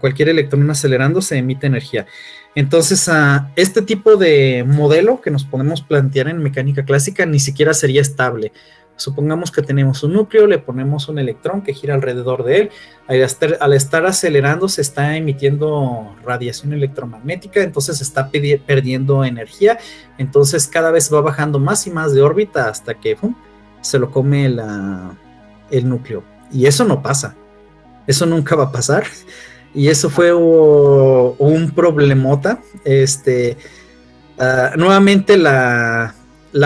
[0.00, 2.06] cualquier electrón acelerando se emite energía.
[2.54, 7.72] Entonces, a este tipo de modelo que nos podemos plantear en mecánica clásica ni siquiera
[7.72, 8.52] sería estable.
[8.96, 12.70] Supongamos que tenemos un núcleo, le ponemos un electrón que gira alrededor de él.
[13.08, 19.78] Al estar, acelerando se está emitiendo radiación electromagnética, entonces está perdiendo energía.
[20.18, 23.16] Entonces cada vez va bajando más y más de órbita hasta que
[23.80, 26.22] se lo come el núcleo.
[26.52, 27.34] Y eso no pasa.
[28.06, 29.04] Eso nunca va a pasar.
[29.74, 32.60] Y eso fue un problemota.
[32.84, 33.56] Este,
[34.38, 36.14] ah, nuevamente la,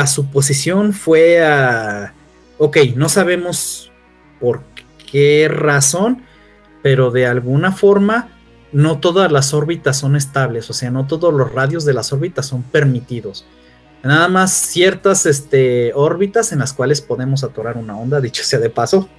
[0.08, 2.12] suposición fue a,
[2.58, 3.92] ok, no sabemos
[4.40, 4.62] por
[5.10, 6.22] qué razón,
[6.82, 8.28] pero de alguna forma
[8.72, 12.46] no todas las órbitas son estables, o sea, no todos los radios de las órbitas
[12.46, 13.46] son permitidos.
[14.02, 18.70] Nada más ciertas este, órbitas en las cuales podemos atorar una onda, dicho sea de
[18.70, 19.08] paso.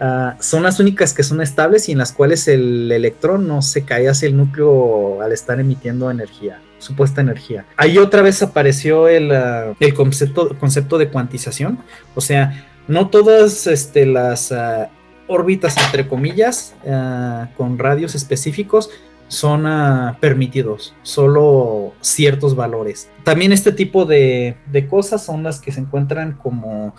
[0.00, 3.84] Ah, son las únicas que son estables y en las cuales el electrón no se
[3.84, 7.66] cae hacia el núcleo al estar emitiendo energía, supuesta energía.
[7.76, 11.78] Ahí otra vez apareció el, ah, concepto, concepto de cuantización,
[12.14, 14.52] o sea, no todas este, las...
[14.52, 14.90] Ah,
[15.26, 18.90] órbitas, entre comillas, uh, con radios específicos,
[19.28, 23.08] son uh, permitidos, solo ciertos valores.
[23.24, 26.94] También este tipo de, de, cosas son las que se encuentran como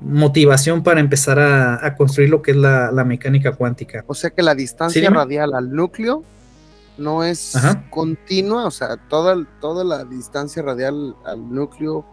[0.00, 4.04] motivación para empezar a, a construir lo que es la, la, mecánica cuántica.
[4.06, 6.24] O sea que la distancia ¿Sí, radial al núcleo
[6.98, 7.88] no es Ajá.
[7.90, 12.04] continua, o sea, toda, toda la distancia radial al núcleo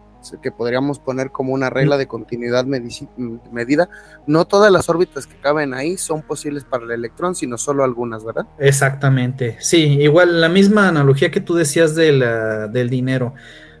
[0.42, 3.88] que podríamos poner como una regla de continuidad medida,
[4.26, 8.24] no todas las órbitas que caben ahí son posibles para el electrón, sino solo algunas,
[8.24, 8.46] ¿verdad?
[8.58, 13.34] Exactamente, sí, igual la misma analogía que tú decías de la, del dinero.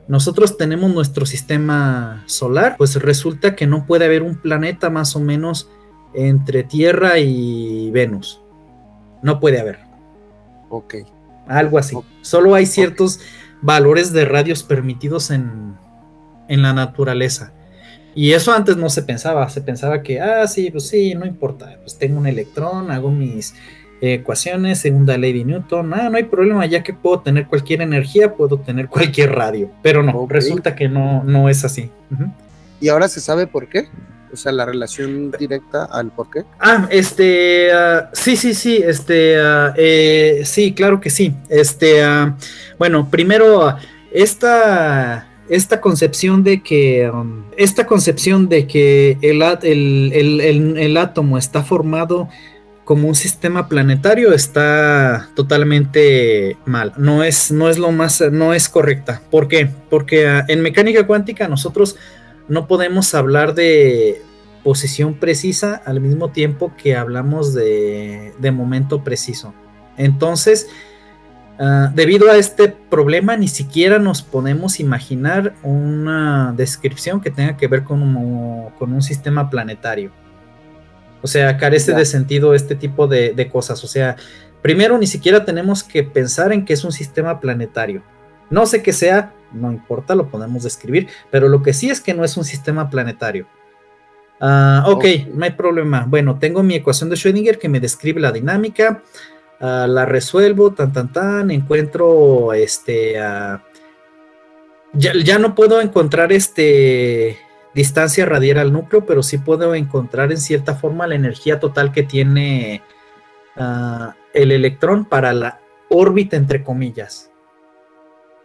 [0.08, 5.20] Nosotros tenemos nuestro sistema solar, pues resulta que no puede haber un planeta más o
[5.20, 5.68] menos
[6.14, 8.40] entre Tierra y Venus.
[9.22, 9.85] No puede haber.
[10.68, 10.96] Ok.
[11.46, 11.94] Algo así.
[11.94, 12.10] Okay.
[12.22, 13.28] Solo hay ciertos okay.
[13.62, 15.74] valores de radios permitidos en,
[16.48, 17.52] en la naturaleza.
[18.14, 21.76] Y eso antes no se pensaba, se pensaba que, ah, sí, pues sí, no importa,
[21.82, 23.54] pues tengo un electrón, hago mis
[24.00, 28.34] ecuaciones, segunda ley de Newton, ah, no hay problema, ya que puedo tener cualquier energía,
[28.34, 30.34] puedo tener cualquier radio, pero no, okay.
[30.34, 31.90] resulta que no, no es así.
[32.10, 32.32] Uh -huh.
[32.80, 33.88] ¿Y ahora se sabe por qué?
[34.36, 36.44] O sea, la relación directa al por qué.
[36.60, 41.34] Ah, este, uh, sí, sí, sí, este, uh, eh, sí, claro que sí.
[41.48, 42.34] Este, uh,
[42.78, 43.74] bueno, primero,
[44.12, 51.38] esta esta concepción de que um, esta concepción de que el, el, el, el, átomo
[51.38, 52.28] está formado
[52.84, 56.92] como un sistema planetario está totalmente mal.
[56.98, 59.22] No es, no es lo más, no es correcta.
[59.30, 59.70] ¿Por qué?
[59.88, 61.96] Porque en mecánica cuántica nosotros
[62.48, 64.22] no podemos hablar de
[64.64, 69.54] posición precisa al mismo tiempo que hablamos de, de momento preciso.
[69.96, 70.68] Entonces,
[71.58, 77.66] Uh, debido a este problema, ni siquiera nos podemos imaginar una descripción que tenga que
[77.66, 80.12] ver con un, con un sistema planetario.
[81.22, 81.98] O sea, carece ya.
[81.98, 83.82] de sentido este tipo de, de, cosas.
[83.84, 84.16] O sea,
[84.60, 88.02] primero ni siquiera tenemos que pensar en que es un sistema planetario.
[88.50, 92.14] No sé qué sea, no importa, lo podemos describir, pero lo que sí es que
[92.14, 93.46] no es un sistema planetario.
[94.40, 95.30] Uh, ok, okay.
[95.32, 96.04] no hay problema.
[96.06, 99.02] Bueno, tengo mi ecuación de Schrödinger que me describe la dinámica.
[99.60, 103.58] Uh, la resuelvo, tan, tan, tan, encuentro, este, uh,
[104.92, 107.38] ya, ya, no puedo encontrar este
[107.72, 112.02] distancia radial al núcleo, pero sí puedo encontrar en cierta forma la energía total que
[112.02, 112.82] tiene
[114.34, 117.30] el electrón para la órbita, entre comillas.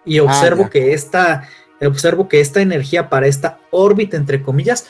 [0.05, 1.47] Y observo ah, que esta,
[1.81, 4.87] observo que esta energía para esta órbita, entre comillas,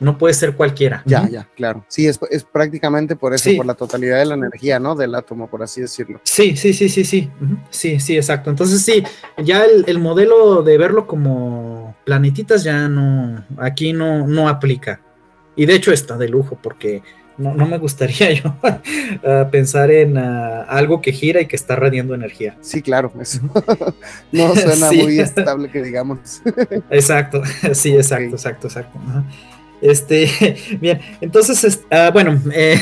[0.00, 1.02] no puede ser cualquiera.
[1.06, 1.84] Ya, ya, claro.
[1.88, 3.56] Sí, es, es, prácticamente por eso, sí.
[3.56, 4.94] por la totalidad de la energía, ¿no?
[4.94, 6.20] Del átomo, por así decirlo.
[6.22, 7.30] Sí, sí, sí, sí, sí.
[7.40, 7.58] Uh -huh.
[7.70, 8.50] Sí, sí, exacto.
[8.50, 9.02] Entonces, sí,
[9.38, 15.00] ya el, el, modelo de verlo como planetitas ya no, aquí no, no aplica.
[15.56, 17.02] Y de hecho está de lujo porque
[17.38, 21.76] no, no me gustaría yo uh, pensar en uh, algo que gira y que está
[21.76, 22.56] radiando energía.
[22.60, 23.40] Sí, claro, eso
[24.32, 25.02] no suena sí.
[25.02, 26.42] muy estable que digamos.
[26.90, 28.34] exacto, sí, exacto, okay.
[28.34, 28.98] exacto, exacto.
[29.80, 32.80] Este, bien, entonces, uh, bueno, eh,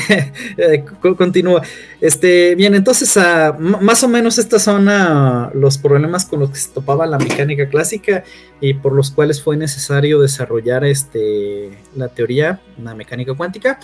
[0.57, 0.83] eh,
[1.15, 1.61] continúo.
[2.01, 6.57] Este, bien, entonces, uh, más o menos estos son uh, los problemas con los que
[6.57, 8.23] se topaba la mecánica clásica
[8.59, 13.79] y por los cuales fue necesario desarrollar este, la teoría, la mecánica cuántica.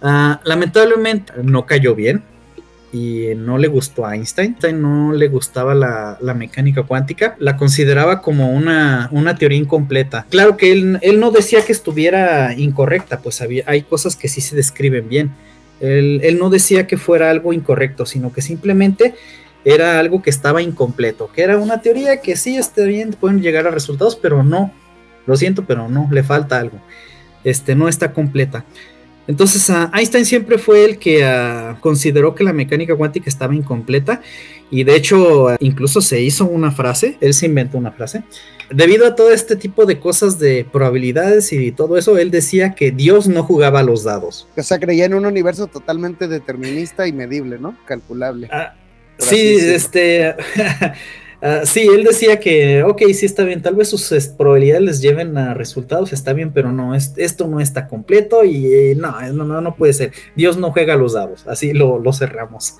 [0.00, 2.22] Lamentablemente no cayó bien,
[2.92, 8.20] y no le gustó a Einstein, no le gustaba la, la mecánica cuántica, la consideraba
[8.20, 10.26] como una, una, teoría incompleta.
[10.28, 14.40] Claro que él, él no decía que estuviera incorrecta, pues había, hay cosas que sí
[14.40, 15.30] se describen bien.
[15.80, 19.14] Él, él no decía que fuera algo incorrecto, sino que simplemente
[19.64, 23.66] era algo que estaba incompleto, que era una teoría que sí está bien, pueden llegar
[23.66, 24.72] a resultados, pero no,
[25.26, 26.80] lo siento, pero no, le falta algo.
[27.44, 28.64] Este no está completa.
[29.26, 34.22] Entonces uh, Einstein siempre fue el que uh, consideró que la mecánica cuántica estaba incompleta
[34.70, 38.24] y de hecho uh, incluso se hizo una frase, él se inventó una frase.
[38.70, 42.92] Debido a todo este tipo de cosas de probabilidades y todo eso, él decía que
[42.92, 44.46] Dios no jugaba a los dados.
[44.56, 47.76] O sea, creía en un universo totalmente determinista y medible, ¿no?
[47.84, 48.48] Calculable.
[49.18, 50.36] sí, este...
[51.42, 55.38] Uh, sí, él decía que, ok, sí está bien, tal vez sus probabilidades les lleven
[55.38, 59.60] a resultados, está bien, pero no, es, esto no está completo y eh, no, no,
[59.60, 60.12] no, puede ser.
[60.36, 62.74] Dios no juega los dados, así lo, lo cerramos.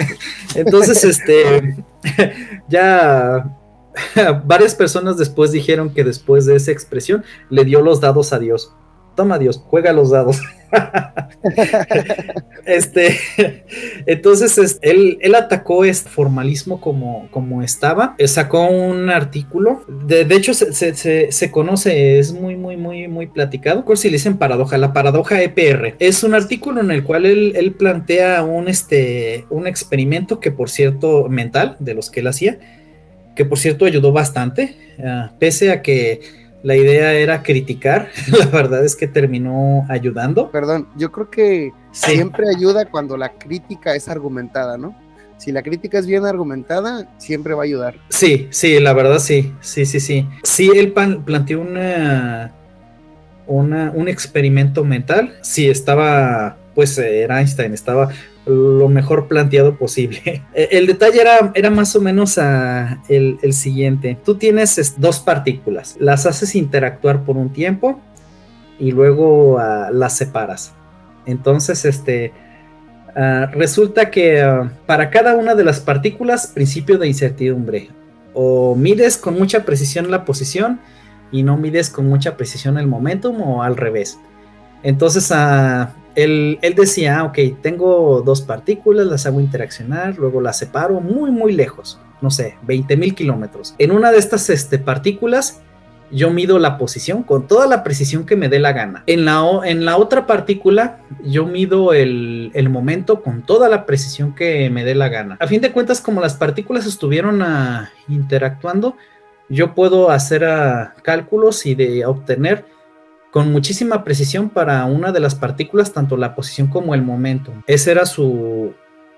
[0.54, 1.76] Entonces, este,
[2.68, 3.58] ya
[4.44, 8.72] varias personas después dijeron que después de esa expresión le dio los dados a Dios.
[9.14, 10.40] Toma Dios, juega los dados.
[12.66, 13.16] este,
[14.06, 20.52] entonces él, él, atacó este formalismo como, como estaba, eh, sacó un artículo, de, hecho
[20.54, 25.42] se, conoce, es muy, muy, muy, muy platicado, por si le dicen paradoja, la paradoja
[25.42, 30.70] EPR, es un artículo en el cual él, plantea un, este, un experimento que por
[30.70, 32.58] cierto, mental, de los que él hacía,
[33.34, 38.08] que por cierto ayudó bastante, ah, pese a que la idea era criticar,
[38.38, 40.50] la verdad es que terminó ayudando.
[40.50, 44.96] Perdón, yo creo que siempre ayuda cuando la crítica es argumentada, ¿no?
[45.36, 47.96] Si la crítica es bien argumentada, siempre va a ayudar.
[48.08, 50.26] Sí, sí, la verdad sí, sí, sí, sí.
[50.42, 52.52] Sí, él planteó una,
[53.46, 58.08] una, un experimento mental, sí, estaba, pues era Einstein, estaba
[58.46, 60.42] lo mejor planteado posible.
[60.54, 64.18] E, el detalle era, era más o menos ah, el, siguiente.
[64.24, 68.00] Tú tienes dos partículas, las haces interactuar por un tiempo
[68.78, 70.72] y luego ah, las separas.
[71.26, 72.32] Entonces, este,
[73.16, 77.90] ah, resulta que para cada una de las partículas, principio de incertidumbre.
[78.36, 80.80] O mides con mucha precisión la posición
[81.30, 84.18] y no mides con mucha precisión el momentum o al revés.
[84.82, 85.32] Entonces,
[86.14, 91.52] él, decía, ah, ok, tengo dos partículas, las hago interaccionar, luego las separo muy, muy
[91.52, 93.74] lejos, no sé, 20 mil kilómetros.
[93.78, 95.60] En una de estas este, partículas,
[96.10, 99.02] yo mido la posición con toda la precisión que me dé la gana.
[99.06, 104.70] En la, en la otra partícula, yo mido el, momento con toda la precisión que
[104.70, 105.36] me dé la gana.
[105.40, 108.96] A fin de cuentas, como las partículas estuvieron ah, interactuando,
[109.48, 112.64] yo puedo hacer ah, cálculos y de obtener
[113.34, 117.52] con muchísima precisión para una de las partículas, tanto la posición como el momento.
[117.66, 118.74] Ese era su,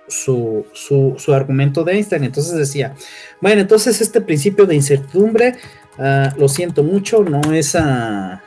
[0.09, 2.25] su, su, argumento de Einstein.
[2.25, 2.95] Entonces decía,
[3.43, 5.57] bueno, entonces este principio de incertidumbre,
[5.99, 8.39] ah, lo siento mucho, no es, uh,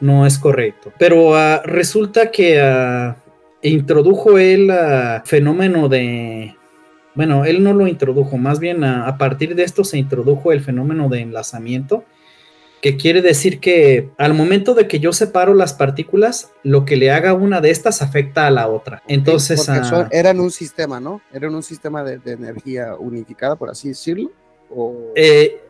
[0.00, 0.92] no es correcto.
[0.98, 3.14] Pero ah, resulta que
[3.62, 4.72] introdujo el
[5.24, 6.56] fenómeno de...
[7.14, 11.08] Bueno, él no lo introdujo, más bien a partir de esto se introdujo el fenómeno
[11.08, 12.04] de enlazamiento
[12.80, 17.10] que quiere decir que al momento de que yo separo las partículas, lo que le
[17.10, 19.02] haga una de estas afecta a la otra.
[19.08, 21.22] Entonces, ah, eran un sistema, ¿no?
[21.32, 24.30] Eran un sistema de, energía unificada, por así decirlo.
[25.14, 25.62] Eh,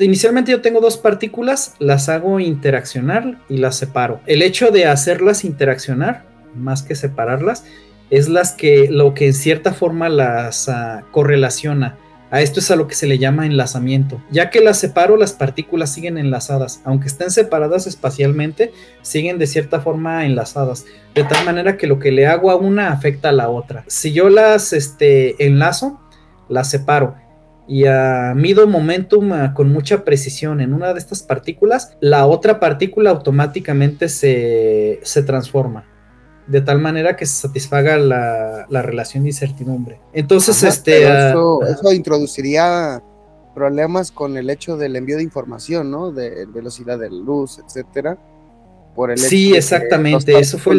[0.00, 4.20] inicialmente yo tengo dos partículas, las hago interaccionar y las separo.
[4.26, 7.64] El hecho de hacerlas interaccionar, más que separarlas,
[8.10, 11.98] es las que lo que en cierta forma las uh, correlaciona
[12.34, 14.20] a esto es a lo que se le llama enlazamiento.
[14.28, 16.80] Ya que las separo, las partículas siguen enlazadas.
[16.82, 18.72] Aunque estén separadas espacialmente,
[19.02, 20.84] siguen de cierta forma enlazadas.
[21.14, 23.84] De tal manera que lo que le hago a una afecta a la otra.
[23.86, 26.00] Si yo las este, enlazo,
[26.48, 27.14] las separo
[27.68, 32.58] y uh, mido momentum ah, con mucha precisión en una de estas partículas, la otra
[32.58, 35.93] partícula automáticamente se transforma
[36.46, 40.00] de tal manera que se satisfaga la, relación de incertidumbre.
[40.12, 41.06] Entonces, este...
[41.06, 43.02] Ah, eso, introduciría
[43.54, 46.10] problemas con el hecho del envío de información, ¿no?
[46.10, 48.18] De velocidad de luz, etcétera.
[48.94, 50.38] Por el sí, exactamente.
[50.38, 50.78] Eso fue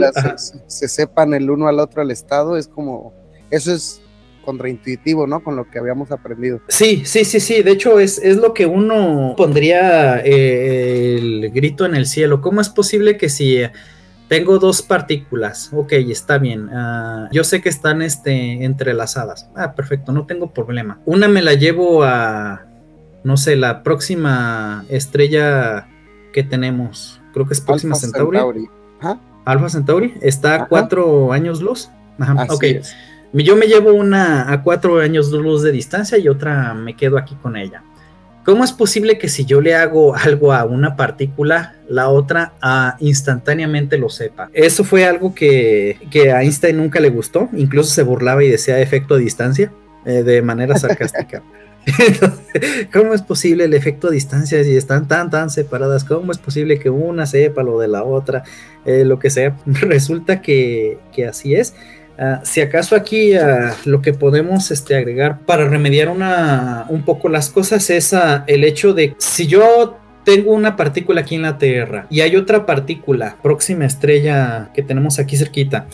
[0.68, 3.14] se, sepan el uno al otro al estado, es como
[3.52, 4.02] eso es
[4.46, 5.44] contraintuitivo, ¿no?
[5.44, 6.62] Con lo que habíamos aprendido.
[6.68, 7.64] Sí, sí, sí, sí.
[7.64, 12.42] De hecho, es, es lo que uno pondría eh, el grito en el cielo.
[12.42, 13.64] ¿Cómo es posible que si
[14.28, 16.70] tengo dos partículas, ok, está bien.
[16.72, 19.50] Ah, yo sé que están este, entrelazadas.
[19.56, 21.00] Ah, perfecto, no tengo problema.
[21.06, 22.66] Una me la llevo a,
[23.24, 25.88] no sé, la próxima estrella
[26.34, 27.22] que tenemos.
[27.34, 28.70] Creo que es próxima Centauri.
[29.46, 30.16] Alfa Centauri.
[30.22, 31.90] Está a cuatro años luz.
[32.18, 32.66] Ajá, ok.
[33.34, 37.36] Yo me llevo una a cuatro años luz de distancia y otra me quedo aquí
[37.36, 37.84] con ella.
[38.46, 42.96] ¿Cómo es posible que si yo le hago algo a una partícula, la otra ah,
[43.00, 44.52] instantáneamente lo sepa?
[44.54, 45.98] Eso fue algo que,
[46.32, 49.72] a Einstein nunca le gustó, incluso se burlaba y decía efecto a distancia,
[50.06, 51.42] eh, de manera sarcástica.
[52.94, 56.04] ¿Cómo es posible el efecto a distancia si están tan, tan separadas?
[56.04, 58.44] ¿Cómo es posible que una sepa lo de la otra?
[58.86, 59.58] Eh, lo que sea.
[59.66, 61.74] Resulta que, que así es.
[62.18, 67.28] Ah, si acaso aquí ah, lo que podemos este, agregar para remediar una, un poco
[67.28, 71.58] las cosas es ah, el hecho de si yo tengo una partícula aquí en la
[71.58, 75.88] Tierra y hay otra partícula próxima estrella que tenemos aquí cerquita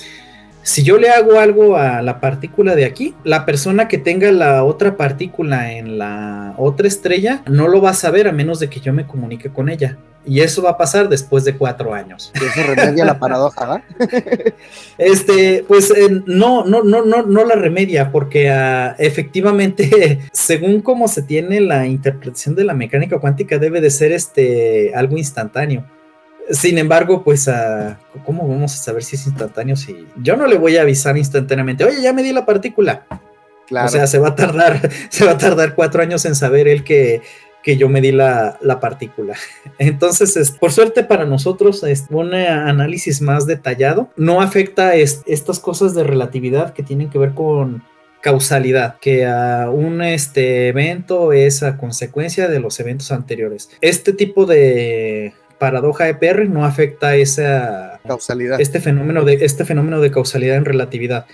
[0.63, 4.63] si yo le hago algo a la partícula de aquí, la persona que tenga la
[4.63, 8.79] otra partícula en la otra estrella no lo va a saber a menos de que
[8.79, 9.97] yo me comunique con ella.
[10.23, 12.31] Y eso va a pasar después de cuatro años.
[12.35, 13.83] Eso remedia la paradoja, ¿va?
[14.99, 21.07] este, pues eh, no, no, no, no, no la remedia, porque ah, efectivamente, según cómo
[21.07, 25.85] se tiene la interpretación de la mecánica cuántica, debe de ser este algo instantáneo
[26.51, 27.95] Sin embargo, pues, uh,
[28.25, 29.75] ¿cómo vamos a saber si es instantáneo?
[29.75, 33.05] Si yo no le voy a avisar instantáneamente, oye, ya me di la partícula.
[33.67, 33.87] Claro.
[33.87, 36.83] O sea, se va a tardar, se va a tardar cuatro años en saber él
[36.83, 37.21] que,
[37.63, 39.35] que yo me di la, la partícula.
[39.79, 45.59] Entonces, es, por suerte para nosotros, es un análisis más detallado no afecta es, estas
[45.59, 47.83] cosas de relatividad que tienen que ver con
[48.21, 53.69] causalidad, que a un este evento es a consecuencia de los eventos anteriores.
[53.81, 58.59] Este tipo de paradoja EPR no afecta esa causalidad.
[58.59, 61.27] Este fenómeno de este fenómeno de causalidad en relatividad.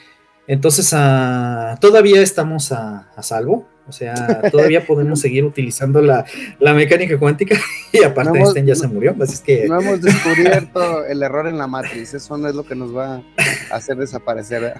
[0.47, 3.65] Entonces, uh, todavía estamos a, a salvo.
[3.87, 6.25] O sea, todavía podemos seguir utilizando la,
[6.59, 7.55] la, mecánica cuántica
[7.93, 9.15] y aparte no Einstein ya se murió.
[9.21, 9.65] Así es que...
[9.65, 12.13] No hemos descubierto el error en la matriz.
[12.13, 13.23] Eso no es lo que nos va
[13.71, 14.73] a hacer desaparecer.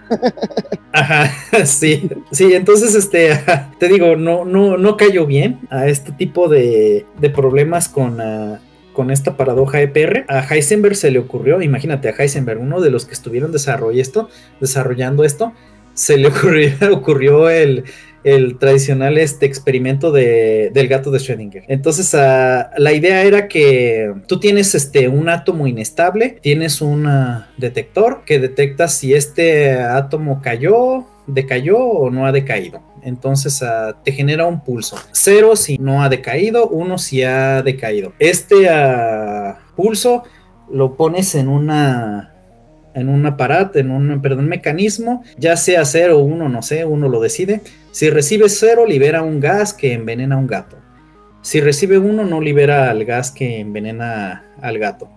[0.91, 1.32] Ajá,
[1.66, 2.10] sí.
[2.32, 3.39] Sí, entonces, este,
[3.80, 8.20] te digo, no, no, no cayó bien a este tipo de, de problemas con...
[8.20, 8.58] Uh,
[8.98, 10.26] con esta paradoja EPR.
[10.28, 14.30] A Heisenberg se le ocurrió, imagínate a Heisenberg, uno de los que estuvieron desarrollando esto,
[14.60, 15.54] desarrollando esto,
[15.93, 17.84] se le ocurrió, ocurrió el,
[18.24, 21.66] el tradicional este experimento de, del gato de Schrödinger.
[21.68, 27.08] Entonces, la idea era que tú tienes este, un átomo inestable, tienes un
[27.58, 32.82] detector que detecta si este átomo cayó, decayó o no ha decaído.
[33.04, 34.98] Entonces uh, te genera un pulso.
[35.12, 38.14] Cero si no ha decaído, uno si ha decaído.
[38.20, 40.24] Este uh, pulso
[40.70, 42.34] lo pones en una
[42.93, 47.08] en un aparato, en un perdón, mecanismo, ya sea cero o uno, no sé, uno
[47.08, 47.62] lo decide.
[47.91, 50.78] Si recibe cero, libera un gas que envenena a un gato.
[51.43, 55.10] Si recibe uno, no libera el gas que envenena al gato.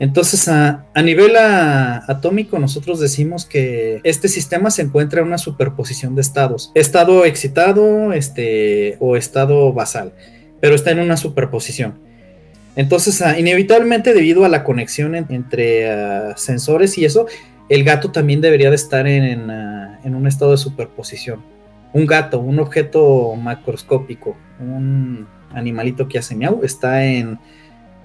[0.00, 6.22] Entonces, a, nivel atómico, nosotros decimos que este sistema se encuentra en una superposición de
[6.22, 6.72] estados.
[6.74, 10.12] Estado excitado este, o estado basal,
[10.60, 11.94] pero está en una superposición.
[12.76, 15.88] Entonces, inevitablemente debido a la conexión entre
[16.36, 17.26] sensores y eso,
[17.68, 21.40] el gato también debería de estar en, ah, en, un estado de superposición.
[21.92, 27.38] Un gato, un objeto macroscópico, un animalito que hace miau, está en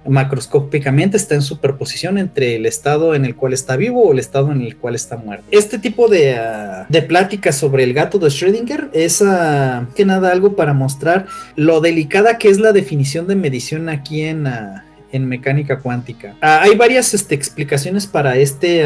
[0.08, 4.52] macroscópicamente está en superposición entre el estado en el cual está vivo o el estado
[4.52, 5.45] en el cual está muerto.
[5.52, 10.32] Este tipo de, uh, de pláticas sobre el gato de Schrödinger es uh, que nada
[10.32, 14.82] algo para mostrar lo delicada que es la definición de medición aquí en, uh,
[15.12, 16.36] en mecánica cuántica.
[16.41, 18.84] hay varias este, explicaciones para este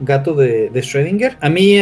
[0.00, 1.36] gato de, de, Schrödinger.
[1.40, 1.78] A mí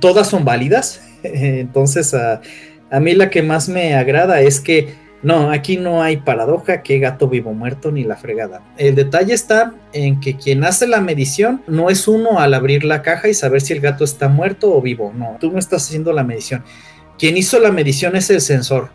[0.00, 5.78] todas son válidas, entonces a mí la que más me agrada es que no, aquí
[5.78, 8.60] no hay paradoja, que gato vivo muerto ni la fregada.
[8.76, 13.00] El detalle está en que quien hace la medición no es uno al abrir la
[13.00, 15.14] caja y saber si el gato está muerto o vivo.
[15.16, 16.62] No, tú no estás haciendo la medición.
[17.18, 18.90] Quien hizo la medición es el sensor.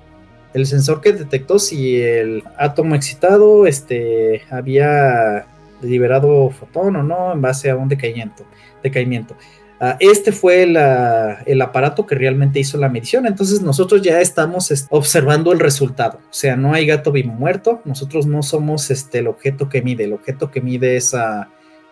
[0.54, 5.48] El sensor que detectó si el átomo excitado este, había
[5.82, 8.46] liberado fotón o no en base a un decaimiento.
[8.84, 9.36] decaimiento.
[9.82, 15.54] Ah, este fue el aparato que realmente hizo la medición, entonces nosotros ya estamos observando
[15.54, 19.70] el resultado, o sea, no hay gato vivo muerto, nosotros no somos este, el objeto
[19.70, 21.16] que mide, el objeto que mide es,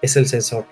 [0.02, 0.66] es el sensor.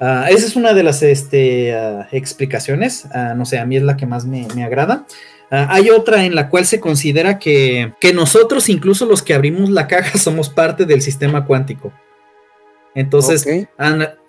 [0.00, 3.06] Ah, esa es una de las este, ah, explicaciones,
[3.36, 5.06] no sé, a mí es la que más me, agrada.
[5.50, 10.18] hay otra en la cual se considera que nosotros, incluso los que abrimos la caja,
[10.18, 11.92] somos parte del sistema cuántico.
[12.94, 13.46] Entonces,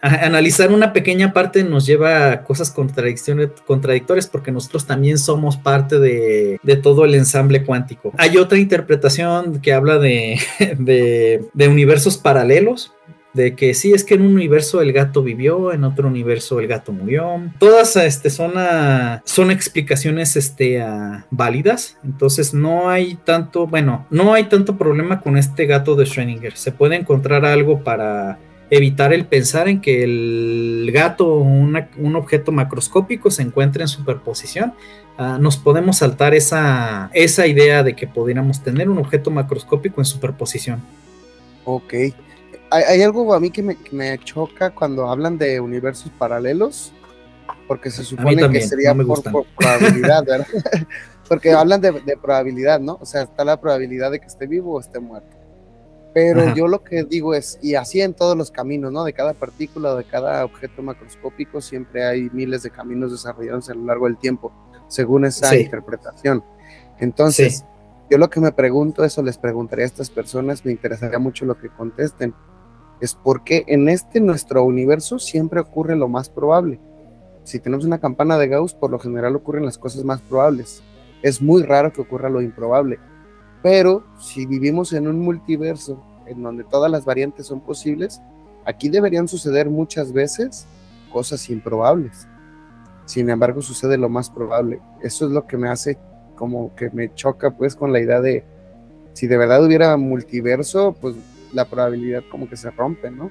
[0.01, 6.60] analizar una pequeña parte nos lleva a cosas contradictorias porque nosotros también somos parte de,
[6.84, 8.14] todo el ensamble cuántico.
[8.18, 10.39] Hay otra interpretación que habla de,
[10.78, 12.93] de, universos paralelos,
[13.34, 16.68] de que sí es que en un universo el gato vivió, en otro universo el
[16.68, 17.41] gato murió.
[17.57, 18.53] Todas este, son,
[19.24, 20.84] son explicaciones este,
[21.30, 26.53] válidas, entonces no hay tanto, bueno, no hay tanto problema con este gato de Schrödinger.
[26.55, 28.39] Se puede encontrar algo para
[28.70, 34.74] evitar el pensar en que el gato o un objeto macroscópico se encuentre en superposición.
[35.17, 40.05] Ah, nos podemos saltar esa, esa idea de que pudiéramos tener un objeto macroscópico en
[40.05, 40.82] superposición.
[41.65, 41.93] Ok.
[42.72, 46.93] Hay, algo a mí que me, choca cuando hablan de universos paralelos,
[47.67, 50.47] porque se supone que sería por, probabilidad, ¿verdad?
[51.28, 52.99] porque hablan de, de probabilidad, ¿no?
[53.01, 55.38] O sea, está la probabilidad de que esté vivo o esté muerto.
[56.14, 59.03] Pero yo lo que digo es, y así en todos los caminos, ¿no?
[59.03, 63.86] De cada partícula, de cada objeto macroscópico, siempre hay miles de caminos desarrollados a lo
[63.86, 64.51] largo del tiempo,
[64.88, 66.43] según esa interpretación.
[66.99, 67.64] Entonces,
[68.10, 71.57] yo lo que me pregunto, eso les preguntaría a estas personas, me interesaría mucho lo
[71.57, 72.34] que contesten,
[72.99, 76.80] es por qué en este nuestro universo siempre ocurre lo más probable.
[77.43, 80.84] Si tenemos una campana de Gauss, por lo general ocurren las cosas más probables.
[81.22, 82.99] Es muy raro que ocurra lo improbable.
[83.62, 88.22] Pero si vivimos en un multiverso en donde todas las variantes son posibles,
[88.66, 90.66] aquí deberían suceder muchas veces
[91.12, 92.28] cosas improbables.
[93.05, 94.80] Sin embargo, sucede lo más probable.
[95.01, 95.97] Eso es lo que me hace
[96.36, 98.45] como que me choca pues con la idea de
[99.14, 101.16] si de verdad hubiera multiverso, pues
[101.51, 103.30] la probabilidad como que se rompe, ¿no?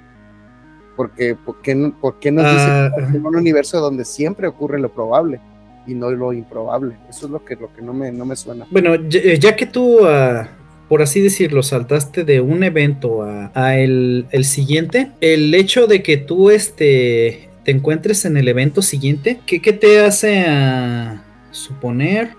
[0.97, 4.81] Porque, ¿por qué, no, por qué nos Ah, dice en un universo donde siempre ocurre
[4.81, 5.41] lo probable
[5.89, 6.97] y no lo improbable?
[7.09, 8.67] Eso es lo que, lo que no, me, no me suena.
[8.71, 10.49] Bueno, ya, eh, ya que tú, ah,
[10.89, 16.03] por así decirlo, saltaste de un evento a, a el, el siguiente, el hecho de
[16.03, 22.31] que tú este, te encuentres en el evento siguiente, ¿qué, qué te hace ah, suponer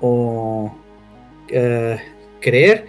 [0.00, 0.76] o
[1.48, 1.98] eh,
[2.40, 2.86] creer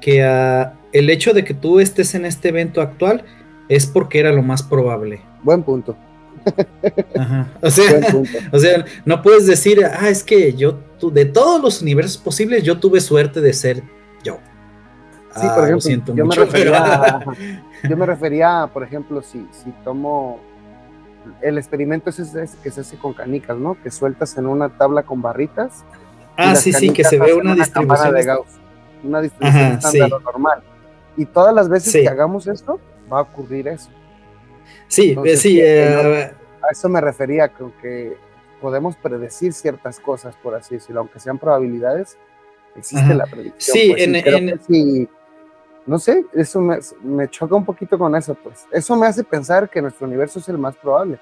[0.00, 3.24] que ah, el hecho de que tú estés en este evento actual
[3.68, 5.20] es porque era lo más probable?
[5.42, 5.96] Buen punto,
[7.18, 7.48] Ajá.
[7.60, 8.00] O sea,
[8.52, 12.62] o sea, no puedes decir, ah, es que yo, tu- de todos los universos posibles,
[12.62, 13.82] yo tuve suerte de ser
[14.24, 14.38] yo.
[15.34, 17.36] Sí, Ah, por lo ejemplo, siento yo, mucho, me refería pero-
[17.88, 20.40] yo me refería por ejemplo, si, si tomo
[21.40, 23.76] el experimento ese, ese que se hace con canicas, ¿no?
[23.82, 25.84] Que sueltas en una tabla con barritas.
[26.36, 28.14] Ah, sí, sí, que se ve una distribución.
[28.14, 28.46] de Gauss,
[29.04, 30.24] una distribución Ajá, estándar sí.
[30.24, 30.62] normal.
[31.16, 32.00] Y todas las veces Sí.
[32.02, 32.80] que hagamos esto,
[33.12, 33.88] va a ocurrir eso.
[34.88, 36.30] Sí, Entonces, eh, sí, que eh,
[36.62, 38.16] A eso me refería, con que
[38.60, 42.16] podemos predecir ciertas cosas, por así decirlo, aunque sean probabilidades,
[42.76, 43.14] existe Ajá.
[43.14, 43.76] la predicción.
[43.76, 45.08] Sí, pues, en- creo en- sí,
[45.86, 48.66] no sé, eso me, me choca un poquito con eso, pues.
[48.70, 51.18] Eso me hace pensar que nuestro universo es el más probable,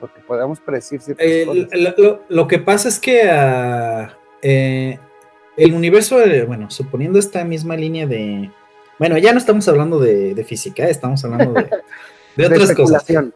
[0.00, 1.94] porque podemos predecir ciertas eh, cosas.
[1.98, 4.98] lo, lo- que pasa es que ah, eh,
[5.56, 6.18] el universo,
[6.48, 8.50] bueno, suponiendo esta misma línea de...
[8.98, 11.68] Bueno, ya no estamos hablando de, de física, estamos hablando de,
[12.36, 13.02] de De otras cosas.
[13.08, 13.34] especulación.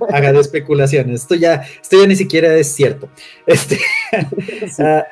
[0.12, 1.22] haga de especulaciones.
[1.22, 3.08] Esto ya, esto ya ni siquiera es cierto.
[3.46, 3.78] Este,
[4.68, 4.82] Sí.
[4.82, 5.04] ah,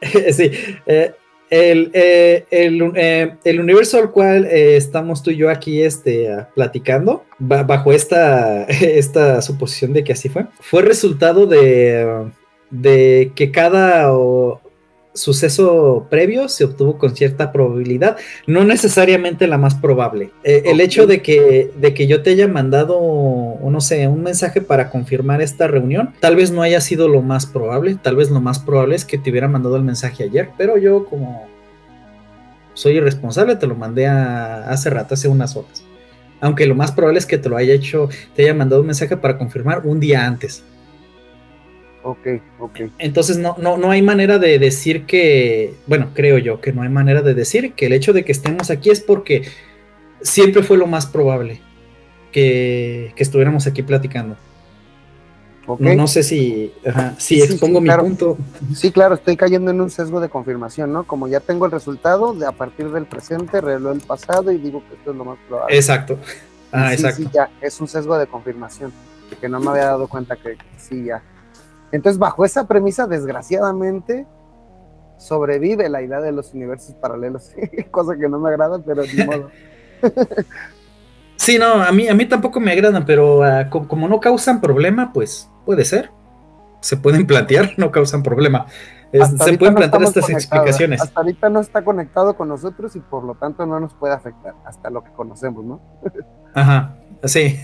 [0.32, 0.50] sí,
[0.86, 1.12] eh,
[1.50, 6.48] el, eh, el, eh, el universo al cual estamos tú y yo aquí este, ah,
[6.54, 12.30] platicando, ba- bajo esta, esta suposición de que así fue, fue resultado de,
[12.70, 14.60] de que cada o,
[15.14, 20.30] suceso previo se obtuvo con cierta probabilidad, no necesariamente la más probable.
[20.42, 24.22] Eh, El hecho de que, de que yo te haya mandado, o no sé, un
[24.22, 28.28] mensaje para confirmar esta reunión, tal vez no haya sido lo más probable, tal vez
[28.30, 31.46] lo más probable es que te hubiera mandado el mensaje ayer, pero yo como
[32.74, 35.84] soy irresponsable te lo mandé a- hace rato, hace unas horas.
[36.40, 39.16] Aunque lo más probable es que te lo haya hecho, te haya mandado un mensaje
[39.16, 40.64] para confirmar un día antes.
[42.04, 42.26] Ok,
[42.60, 42.80] ok.
[42.98, 46.90] Entonces no, no, no hay manera de decir que, bueno, creo yo que no hay
[46.90, 49.48] manera de decir que el hecho de que estemos aquí es porque
[50.20, 51.62] siempre fue lo más probable
[52.30, 54.36] que, que estuviéramos aquí platicando.
[55.78, 58.02] No, sé si, ajá, si Sí, expongo sí, mi claro.
[58.02, 58.36] punto.
[58.74, 61.04] Sí, claro, estoy cayendo en un sesgo de confirmación, ¿no?
[61.04, 64.82] Como ya tengo el resultado, de a partir del presente revelo el pasado y digo
[64.86, 65.74] que esto es lo más probable.
[65.74, 66.18] Exacto.
[66.70, 67.22] Ah, sí, exacto.
[67.22, 68.92] sí, ya, es un sesgo de confirmación,
[69.40, 71.22] que no me había dado cuenta que sí, ya.
[71.92, 74.26] Entonces, bajo esa premisa, desgraciadamente,
[75.16, 77.52] sobrevive la idea de los universos paralelos,
[77.90, 79.50] cosa que no me agrada, pero ni modo.
[81.36, 84.60] Sí, no, a mí, a mí tampoco me agradan, pero ah, co- como no causan
[84.60, 86.10] problema, pues puede ser.
[86.80, 88.66] Se pueden plantear, no causan problema.
[89.12, 91.00] Es- se pueden no plantear estas explicaciones.
[91.00, 94.54] Hasta ahorita no está conectado con nosotros y por lo tanto no nos puede afectar,
[94.64, 95.80] hasta lo que conocemos, ¿no?
[96.54, 97.58] Ajá, sí.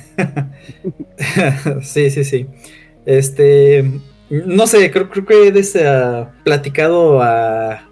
[1.83, 2.49] sí, sí, sí.
[3.07, 4.01] Este,
[4.31, 7.87] no sé, creo, creo que he platicado a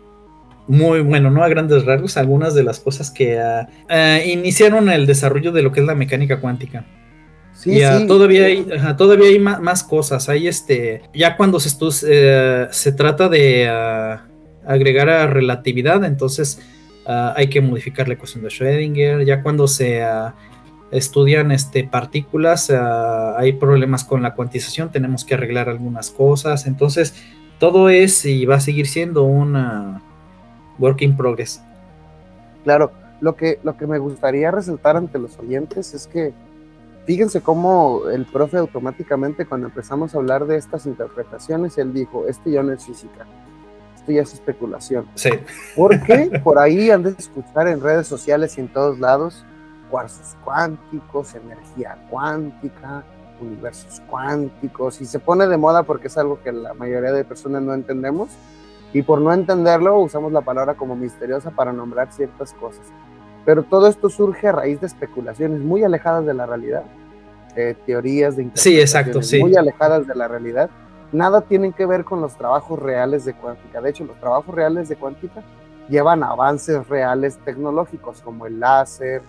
[0.68, 3.40] muy bueno, no a grandes rasgos, algunas de las cosas que
[4.26, 6.84] iniciaron el desarrollo de lo que es la mecánica cuántica.
[7.58, 8.06] Sí, y sí.
[8.06, 8.64] todavía hay,
[8.96, 10.28] todavía hay más, cosas.
[10.28, 11.76] Hay este, ya cuando se,
[12.06, 14.28] eh, se trata de ah,
[14.64, 16.60] agregar a relatividad, entonces
[17.04, 19.24] ah, hay que modificar la ecuación de Schrödinger.
[19.24, 20.36] Ya cuando se ah,
[20.90, 26.66] estudian este, partículas, ah, hay problemas con la cuantización, tenemos que arreglar algunas cosas.
[26.66, 27.14] Entonces,
[27.58, 30.02] todo es y va a seguir siendo una
[30.78, 31.60] work in progress.
[32.64, 36.32] Claro, lo que, lo que me gustaría resaltar ante los oyentes es que
[37.04, 42.50] fíjense cómo el profe automáticamente cuando empezamos a hablar de estas interpretaciones, él dijo, esto
[42.50, 43.26] ya no es física,
[43.96, 45.06] esto ya es especulación.
[45.14, 45.30] Sí,
[45.74, 49.44] Porque por ahí han de escuchar en redes sociales y en todos lados
[49.90, 53.02] cuarzos cuánticos, energía cuántica,
[53.40, 57.62] universos cuánticos, y se pone de moda porque es algo que la mayoría de personas
[57.62, 58.30] no entendemos,
[58.92, 62.86] y por no entenderlo usamos la palabra como misteriosa para nombrar ciertas cosas.
[63.44, 66.84] Pero todo esto surge a raíz de especulaciones muy alejadas de la realidad,
[67.56, 69.40] eh, teorías de Sí, exacto, sí.
[69.40, 70.70] muy alejadas de la realidad.
[71.12, 73.80] Nada tienen que ver con los trabajos reales de cuántica.
[73.80, 75.42] De hecho, los trabajos reales de cuántica
[75.88, 79.22] llevan avances reales tecnológicos como el láser,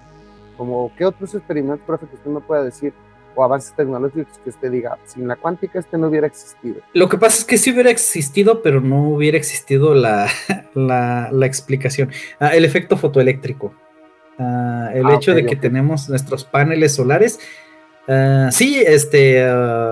[0.60, 2.92] como qué otros experimentos, profe, que usted me pueda decir,
[3.34, 6.82] o avances tecnológicos que usted diga, sin la cuántica este no hubiera existido.
[6.94, 10.28] Lo que pasa es que sí hubiera existido, pero no hubiera existido la,
[10.74, 12.12] la, explicación.
[12.42, 13.74] Ah, el efecto fotoeléctrico.
[14.38, 17.40] Ah, el ah, hecho de que tenemos nuestros paneles solares.
[18.52, 19.48] sí, este,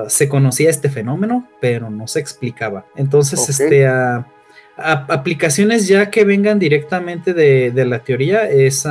[0.09, 2.85] se conocía este fenómeno, pero no se explicaba.
[2.97, 3.87] Entonces, este,
[4.75, 8.85] aplicaciones ya que vengan directamente de, de la teoría es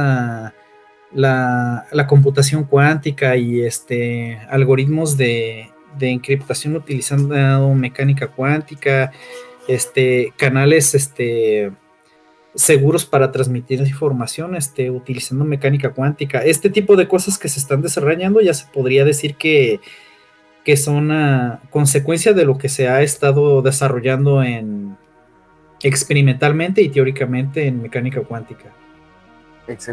[1.13, 9.13] la, computación cuántica y este, algoritmos de, encriptación utilizando mecánica cuántica,
[9.67, 11.73] este, canales este,
[12.55, 16.41] seguros para transmitir información este, utilizando mecánica cuántica.
[16.41, 19.81] Este tipo de cosas que se están desarrollando ya se podría decir que,
[20.65, 24.97] que son a consecuencia de lo que se ha estado desarrollando en
[25.83, 28.75] experimentalmente y teóricamente en mecánica cuántica.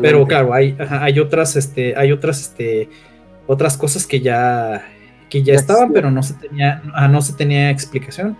[0.02, 2.90] Pero claro, hay, hay otras, este, hay otras, este,
[3.48, 4.86] otras cosas que ya,
[5.30, 8.38] que ya estaban, pero no se tenía, no se tenía explicación.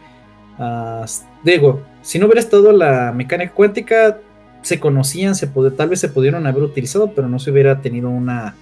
[0.60, 1.06] Ah,
[1.44, 4.20] digo, si no hubiera estado la mecánica cuántica,
[4.62, 8.10] se conocían, se puede, tal vez se pudieron haber utilizado, pero no se hubiera tenido
[8.10, 8.56] una,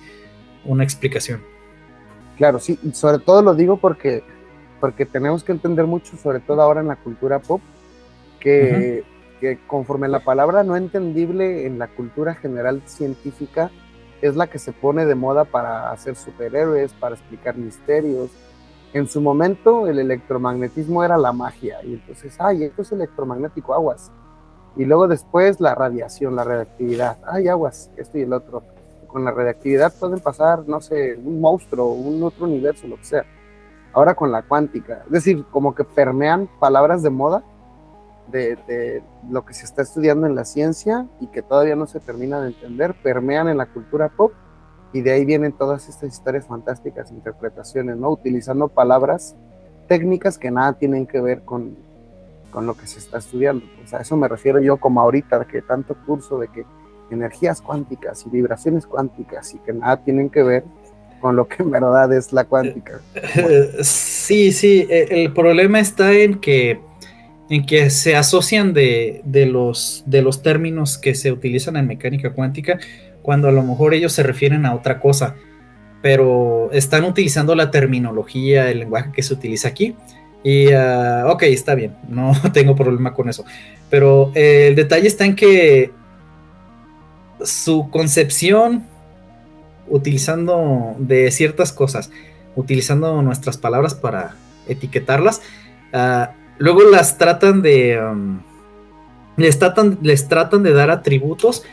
[0.65, 1.41] una explicación.
[2.37, 4.23] Claro, sí, sobre todo lo digo porque,
[4.79, 7.61] porque tenemos que entender mucho, sobre todo ahora en la cultura pop,
[8.39, 9.03] que
[9.41, 13.71] que conforme la palabra no entendible en la cultura general científica
[14.21, 18.29] es la que se pone de moda para hacer superhéroes, para explicar misterios.
[18.93, 24.11] En su momento el electromagnetismo era la magia y entonces, ay, esto es electromagnético, aguas.
[24.77, 28.61] Y luego después la radiación, la radioactividad, ay, aguas, esto y el otro.
[29.07, 33.25] Con la radioactividad pueden pasar, no sé, un monstruo, un otro universo, lo que sea.
[33.91, 37.43] Ahora con la cuántica, es decir, como que permean palabras de moda
[38.31, 42.41] de, lo que se está estudiando en la ciencia y que todavía no se termina
[42.41, 44.33] de entender, permean en la cultura pop
[44.93, 48.09] y de ahí vienen todas estas historias fantásticas, interpretaciones, ¿no?
[48.09, 49.35] Utilizando palabras
[49.87, 51.77] técnicas que nada tienen que ver con,
[52.51, 53.65] con lo que se está estudiando.
[53.65, 56.65] O a eso me refiero yo como ahorita, que tanto curso de que
[57.09, 60.63] energías cuánticas y vibraciones cuánticas y que nada tienen que ver
[61.19, 62.99] con lo que en verdad es la cuántica.
[63.83, 66.79] Sí, sí, e, el problema está en que
[67.51, 69.21] en que se asocian de,
[69.51, 72.79] los, de los términos que se utilizan en mecánica cuántica
[73.21, 75.35] cuando a lo mejor ellos se refieren a otra cosa,
[76.01, 79.97] pero están utilizando la terminología, el lenguaje que se utiliza aquí.
[80.45, 83.43] Y, ah, ok, está bien, no tengo problema con eso.
[83.89, 85.91] Pero eh, el detalle está en que
[87.43, 88.87] su concepción,
[89.89, 92.11] utilizando de ciertas cosas,
[92.55, 94.35] utilizando nuestras palabras para
[94.69, 95.41] etiquetarlas,
[95.93, 97.99] uh, Luego las tratan de.
[97.99, 98.39] Um,
[99.35, 101.63] les, tratan, les tratan de dar atributos.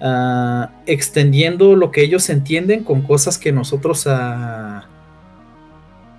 [0.00, 4.82] Uh, extendiendo lo que ellos entienden con cosas que nosotros uh,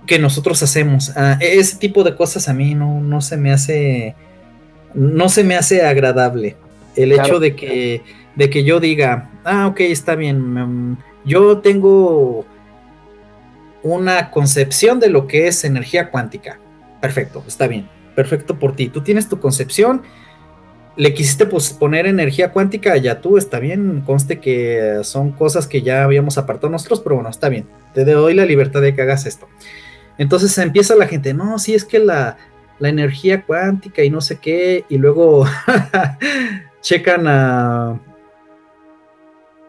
[0.08, 1.10] que nosotros hacemos.
[1.10, 4.16] Uh, ese tipo de cosas a mí no, no se me hace.
[4.92, 6.56] No se me hace agradable.
[6.96, 8.02] El hecho de que,
[8.34, 10.56] de que yo diga, ah, ok, está bien.
[10.56, 12.44] Um, yo tengo
[13.84, 16.58] una concepción de lo que es energía cuántica.
[17.00, 18.88] Perfecto, está bien perfecto por ti.
[18.88, 20.02] Tú tienes tu concepción,
[20.96, 25.82] le quisiste pues, poner energía cuántica, ya tú, está bien, conste que son cosas que
[25.82, 29.26] ya habíamos apartado nosotros, pero bueno, está bien, te doy la libertad de que hagas
[29.26, 29.46] esto.
[30.18, 32.38] Entonces empieza la gente, no, sí es que la,
[32.78, 35.46] la energía cuántica y no sé qué, y luego
[36.80, 38.00] checan a...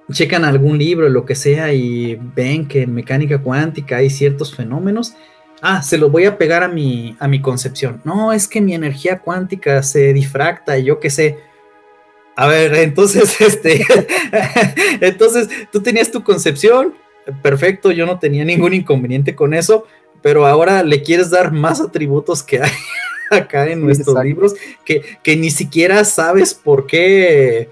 [0.09, 5.15] Checan algún libro, lo que sea, y ven que en mecánica cuántica hay ciertos fenómenos,
[5.61, 8.01] ah, se lo voy a pegar a mi, a mi concepción.
[8.03, 11.37] No, es que mi energía cuántica se difracta y yo qué sé.
[12.35, 13.85] A ver, entonces, este,
[15.01, 16.93] entonces tú tenías tu concepción,
[17.41, 19.85] perfecto, yo no tenía ningún inconveniente con eso,
[20.21, 22.71] pero ahora le quieres dar más atributos que hay
[23.31, 24.55] acá en nuestros libros
[24.85, 27.69] que, que, ni siquiera sabes por qué.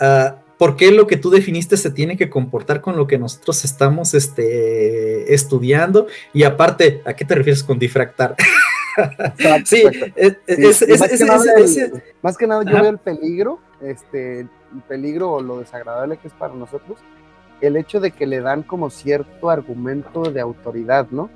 [0.00, 3.64] Uh, por qué lo que tú definiste se tiene que comportar con lo que nosotros
[3.64, 6.06] estamos este, estudiando.
[6.34, 8.36] Y aparte, ¿a qué te refieres con difractar?
[9.64, 9.84] sí,
[12.20, 16.34] más, que nada, yo veo el peligro, este, el peligro o lo desagradable que es
[16.34, 16.98] para nosotros,
[17.62, 21.30] el hecho de que le dan como cierto argumento de autoridad, ¿no?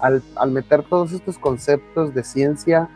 [0.00, 2.90] Al, al meter todos estos conceptos de ciencia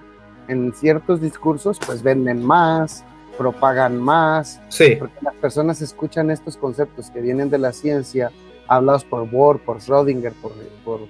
[0.47, 3.03] en ciertos discursos, pues venden más,
[3.37, 4.97] propagan más, sí.
[4.99, 8.31] porque las personas escuchan estos conceptos que vienen de la ciencia,
[8.67, 10.53] hablados por Bohr, por Schrödinger, por,
[10.85, 11.01] por,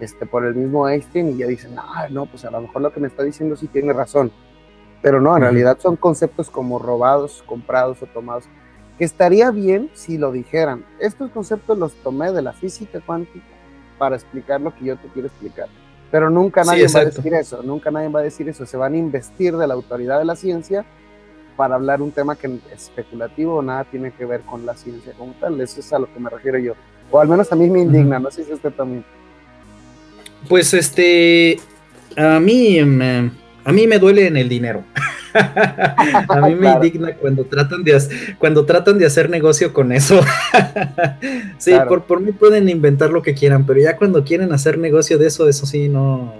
[0.00, 2.92] este, por el mismo Einstein, y ya dicen, ah, no, pues a lo mejor lo
[2.92, 4.32] que me está diciendo sí tiene razón.
[5.02, 8.44] Pero no, en realidad son conceptos como robados, comprados o tomados,
[8.98, 10.84] que estaría bien si lo dijeran.
[10.98, 13.44] Estos conceptos los tomé de la física cuántica
[13.98, 15.68] para explicar lo que yo te quiero explicar.
[16.10, 18.64] Pero nunca nadie va a decir eso, nunca nadie va a decir eso.
[18.64, 20.84] Se van a investir de la autoridad de la ciencia
[21.56, 25.12] para hablar un tema que es especulativo o nada tiene que ver con la ciencia
[25.16, 25.60] como tal.
[25.60, 26.74] Eso es a lo que me refiero yo.
[27.10, 29.04] O al menos a mí me indigna, no sé si usted también.
[30.48, 31.58] Pues este,
[32.16, 33.30] a mí, me,
[33.64, 34.84] a mí me duele en el dinero.
[35.34, 37.98] a mí me indigna cuando tratan de
[38.38, 40.20] cuando tratan de hacer negocio con eso.
[41.58, 45.18] sí, por, por mí pueden inventar lo que quieran, pero ya cuando quieren hacer negocio
[45.18, 46.34] de eso, eso sí no,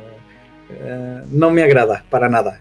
[0.71, 2.61] eh, no me agrada para nada.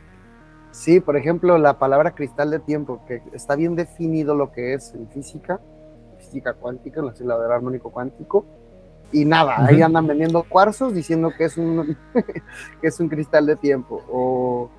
[0.75, 4.93] Sí, por ejemplo, la palabra cristal de tiempo, que está bien definido lo que es
[4.93, 5.61] en física,
[6.17, 8.45] física cuántica, en la acelerador armónico cuántico,
[9.13, 11.97] y nada, ahí andan vendiendo cuarzos diciendo que es un,
[12.81, 14.69] que es un cristal de tiempo, o,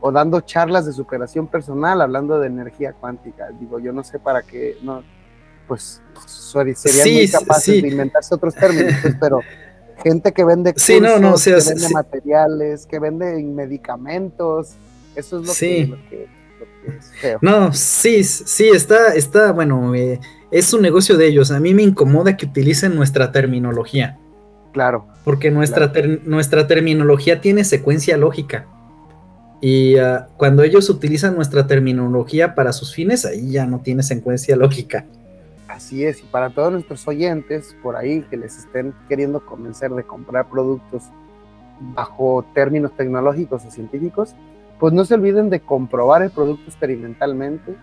[0.00, 3.50] o, dando charlas de superación personal hablando de energía cuántica.
[3.60, 5.04] Digo, yo no sé para qué, no,
[5.68, 6.02] pues
[6.74, 9.38] serían muy capaces de inventarse otros términos, pues, pero
[10.02, 14.74] gente que vende cursos, no, no, que vende materiales, que vende medicamentos,
[15.16, 16.28] eso es lo, que,
[16.86, 17.38] es feo.
[17.40, 21.50] No, sí, sí, está, está, bueno, eh, es un negocio de ellos.
[21.50, 24.18] A mí me incomoda que utilicen nuestra terminología.
[24.72, 25.06] Claro.
[25.24, 25.92] Porque nuestra,
[26.24, 28.66] nuestra terminología tiene secuencia lógica.
[29.60, 34.56] Y ah, cuando ellos utilizan nuestra terminología para sus fines, ahí ya no tiene secuencia
[34.56, 35.06] lógica.
[35.68, 40.04] Así es, y para todos nuestros oyentes por ahí que les estén queriendo convencer de
[40.04, 41.04] comprar productos
[41.80, 44.34] bajo términos tecnológicos o científicos,
[44.84, 47.74] pues no se olviden de comprobar el producto experimentalmente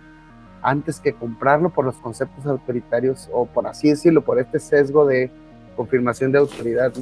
[0.62, 5.32] antes que comprarlo por los conceptos autoritarios o por así decirlo, por este sesgo de
[5.76, 6.94] confirmación de autoridad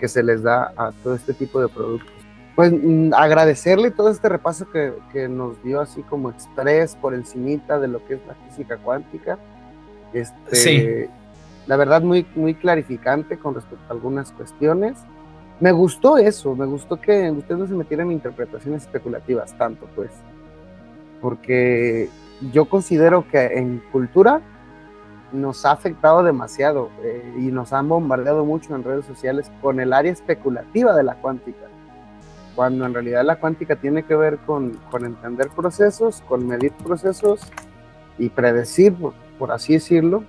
[0.00, 2.10] que se les da a todo este tipo de productos.
[2.56, 7.78] Pues mm, agradecerle todo este repaso que, que, nos dio así como express por encimita
[7.78, 9.38] de lo que es la física cuántica.
[10.12, 11.10] Este, sí.
[11.68, 14.98] La verdad muy, muy clarificante con respecto a algunas cuestiones
[15.60, 20.10] me gustó eso, me gustó que ustedes no se metieran en interpretaciones especulativas tanto, pues,
[21.20, 22.08] porque
[22.52, 24.40] yo considero que en cultura
[25.32, 29.92] nos ha afectado demasiado eh, y nos han bombardeado mucho en redes sociales con el
[29.92, 31.66] área especulativa de la cuántica,
[32.56, 37.40] cuando en realidad la cuántica tiene que ver con, entender procesos, con medir procesos
[38.18, 38.96] y predecir,
[39.38, 40.24] por así decirlo,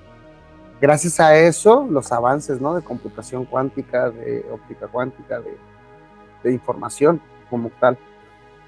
[0.81, 2.75] gracias a eso, los avances ¿no?
[2.75, 7.97] de computación cuántica, de óptica cuántica, de, información como tal.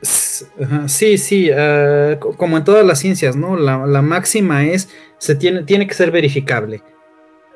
[0.02, 3.56] Sí, sí, eh, como en todas las ciencias, ¿no?
[3.58, 6.84] La, máxima es, se tiene, tiene que ser verificable.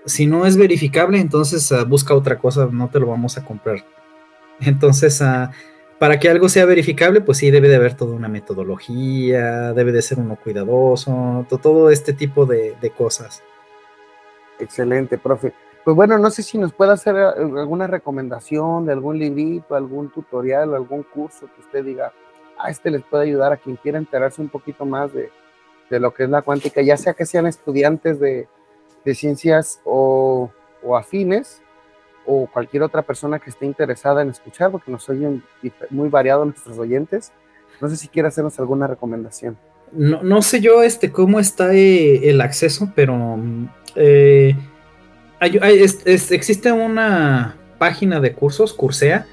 [0.06, 3.86] Si no es verificable, entonces ah, busca otra cosa, no te lo vamos a comprar.
[4.60, 5.52] Entonces, ah,
[6.00, 10.02] para que algo sea verificable, pues sí, debe de haber toda una metodología, debe de
[10.02, 13.44] ser uno cuidadoso, todo este tipo de cosas.
[14.60, 15.54] Excelente, profe.
[15.88, 20.10] Pues bueno, no sé si nos puede hacer eh, alguna recomendación de algún librito, algún
[20.10, 22.12] tutorial, algún curso que usted diga,
[22.60, 25.30] a este les puede ayudar a quien quiera enterarse un poquito más de,
[25.90, 28.50] lo que es la cuántica, ya sea que sean estudiantes de,
[29.14, 30.52] ciencias o,
[30.94, 31.62] afines,
[32.26, 35.42] o cualquier otra persona que esté interesada en escuchar, porque nos oyen
[35.90, 37.32] muy variados nuestros oyentes.
[37.80, 39.58] No sé si quiere hacernos alguna recomendación.
[39.94, 43.40] No, no sé yo este, cómo está eh, el acceso, pero
[43.98, 44.56] eh,
[46.06, 49.26] existe una página de cursos, Cursea,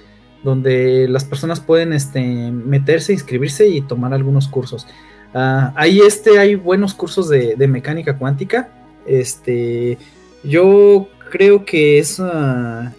[0.42, 4.86] donde las personas pueden este, meterse, inscribirse y tomar algunos cursos.
[5.32, 8.68] Ah, ahí este, hay buenos cursos de, mecánica cuántica.
[9.06, 9.98] Este,
[10.44, 12.92] yo creo que es ah,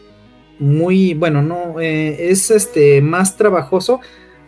[0.59, 4.01] muy, bueno, no, eh, es este, más trabajoso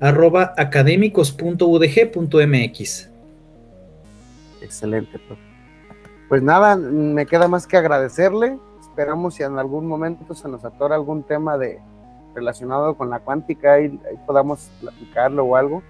[0.00, 3.10] arroba académicos.udg.mx.
[4.60, 5.42] Excelente, profe.
[6.28, 8.60] Pues nada, me queda más que agradecerle
[8.92, 11.80] esperamos si en algún momento se nos atora algún tema de
[12.34, 15.82] relacionado con la cuántica y podamos platicarlo o algo.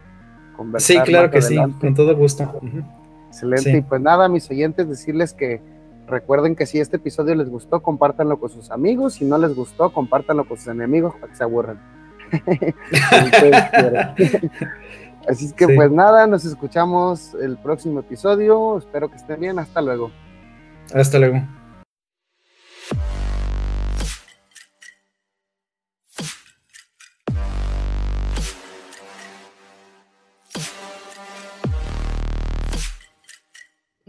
[0.79, 2.61] Sí, claro que sí, con todo gusto.
[3.29, 3.79] Excelente.
[3.79, 5.61] Y pues nada, mis oyentes, decirles que
[6.07, 9.15] recuerden que si este episodio les gustó, compártanlo con sus amigos.
[9.15, 11.81] Si no les gustó, compártanlo con sus enemigos para que se aburran.
[15.29, 18.79] Así es que pues nada, nos escuchamos el próximo episodio.
[18.79, 19.59] Espero que estén bien.
[19.59, 20.13] Hasta luego.
[20.95, 21.43] Hasta luego.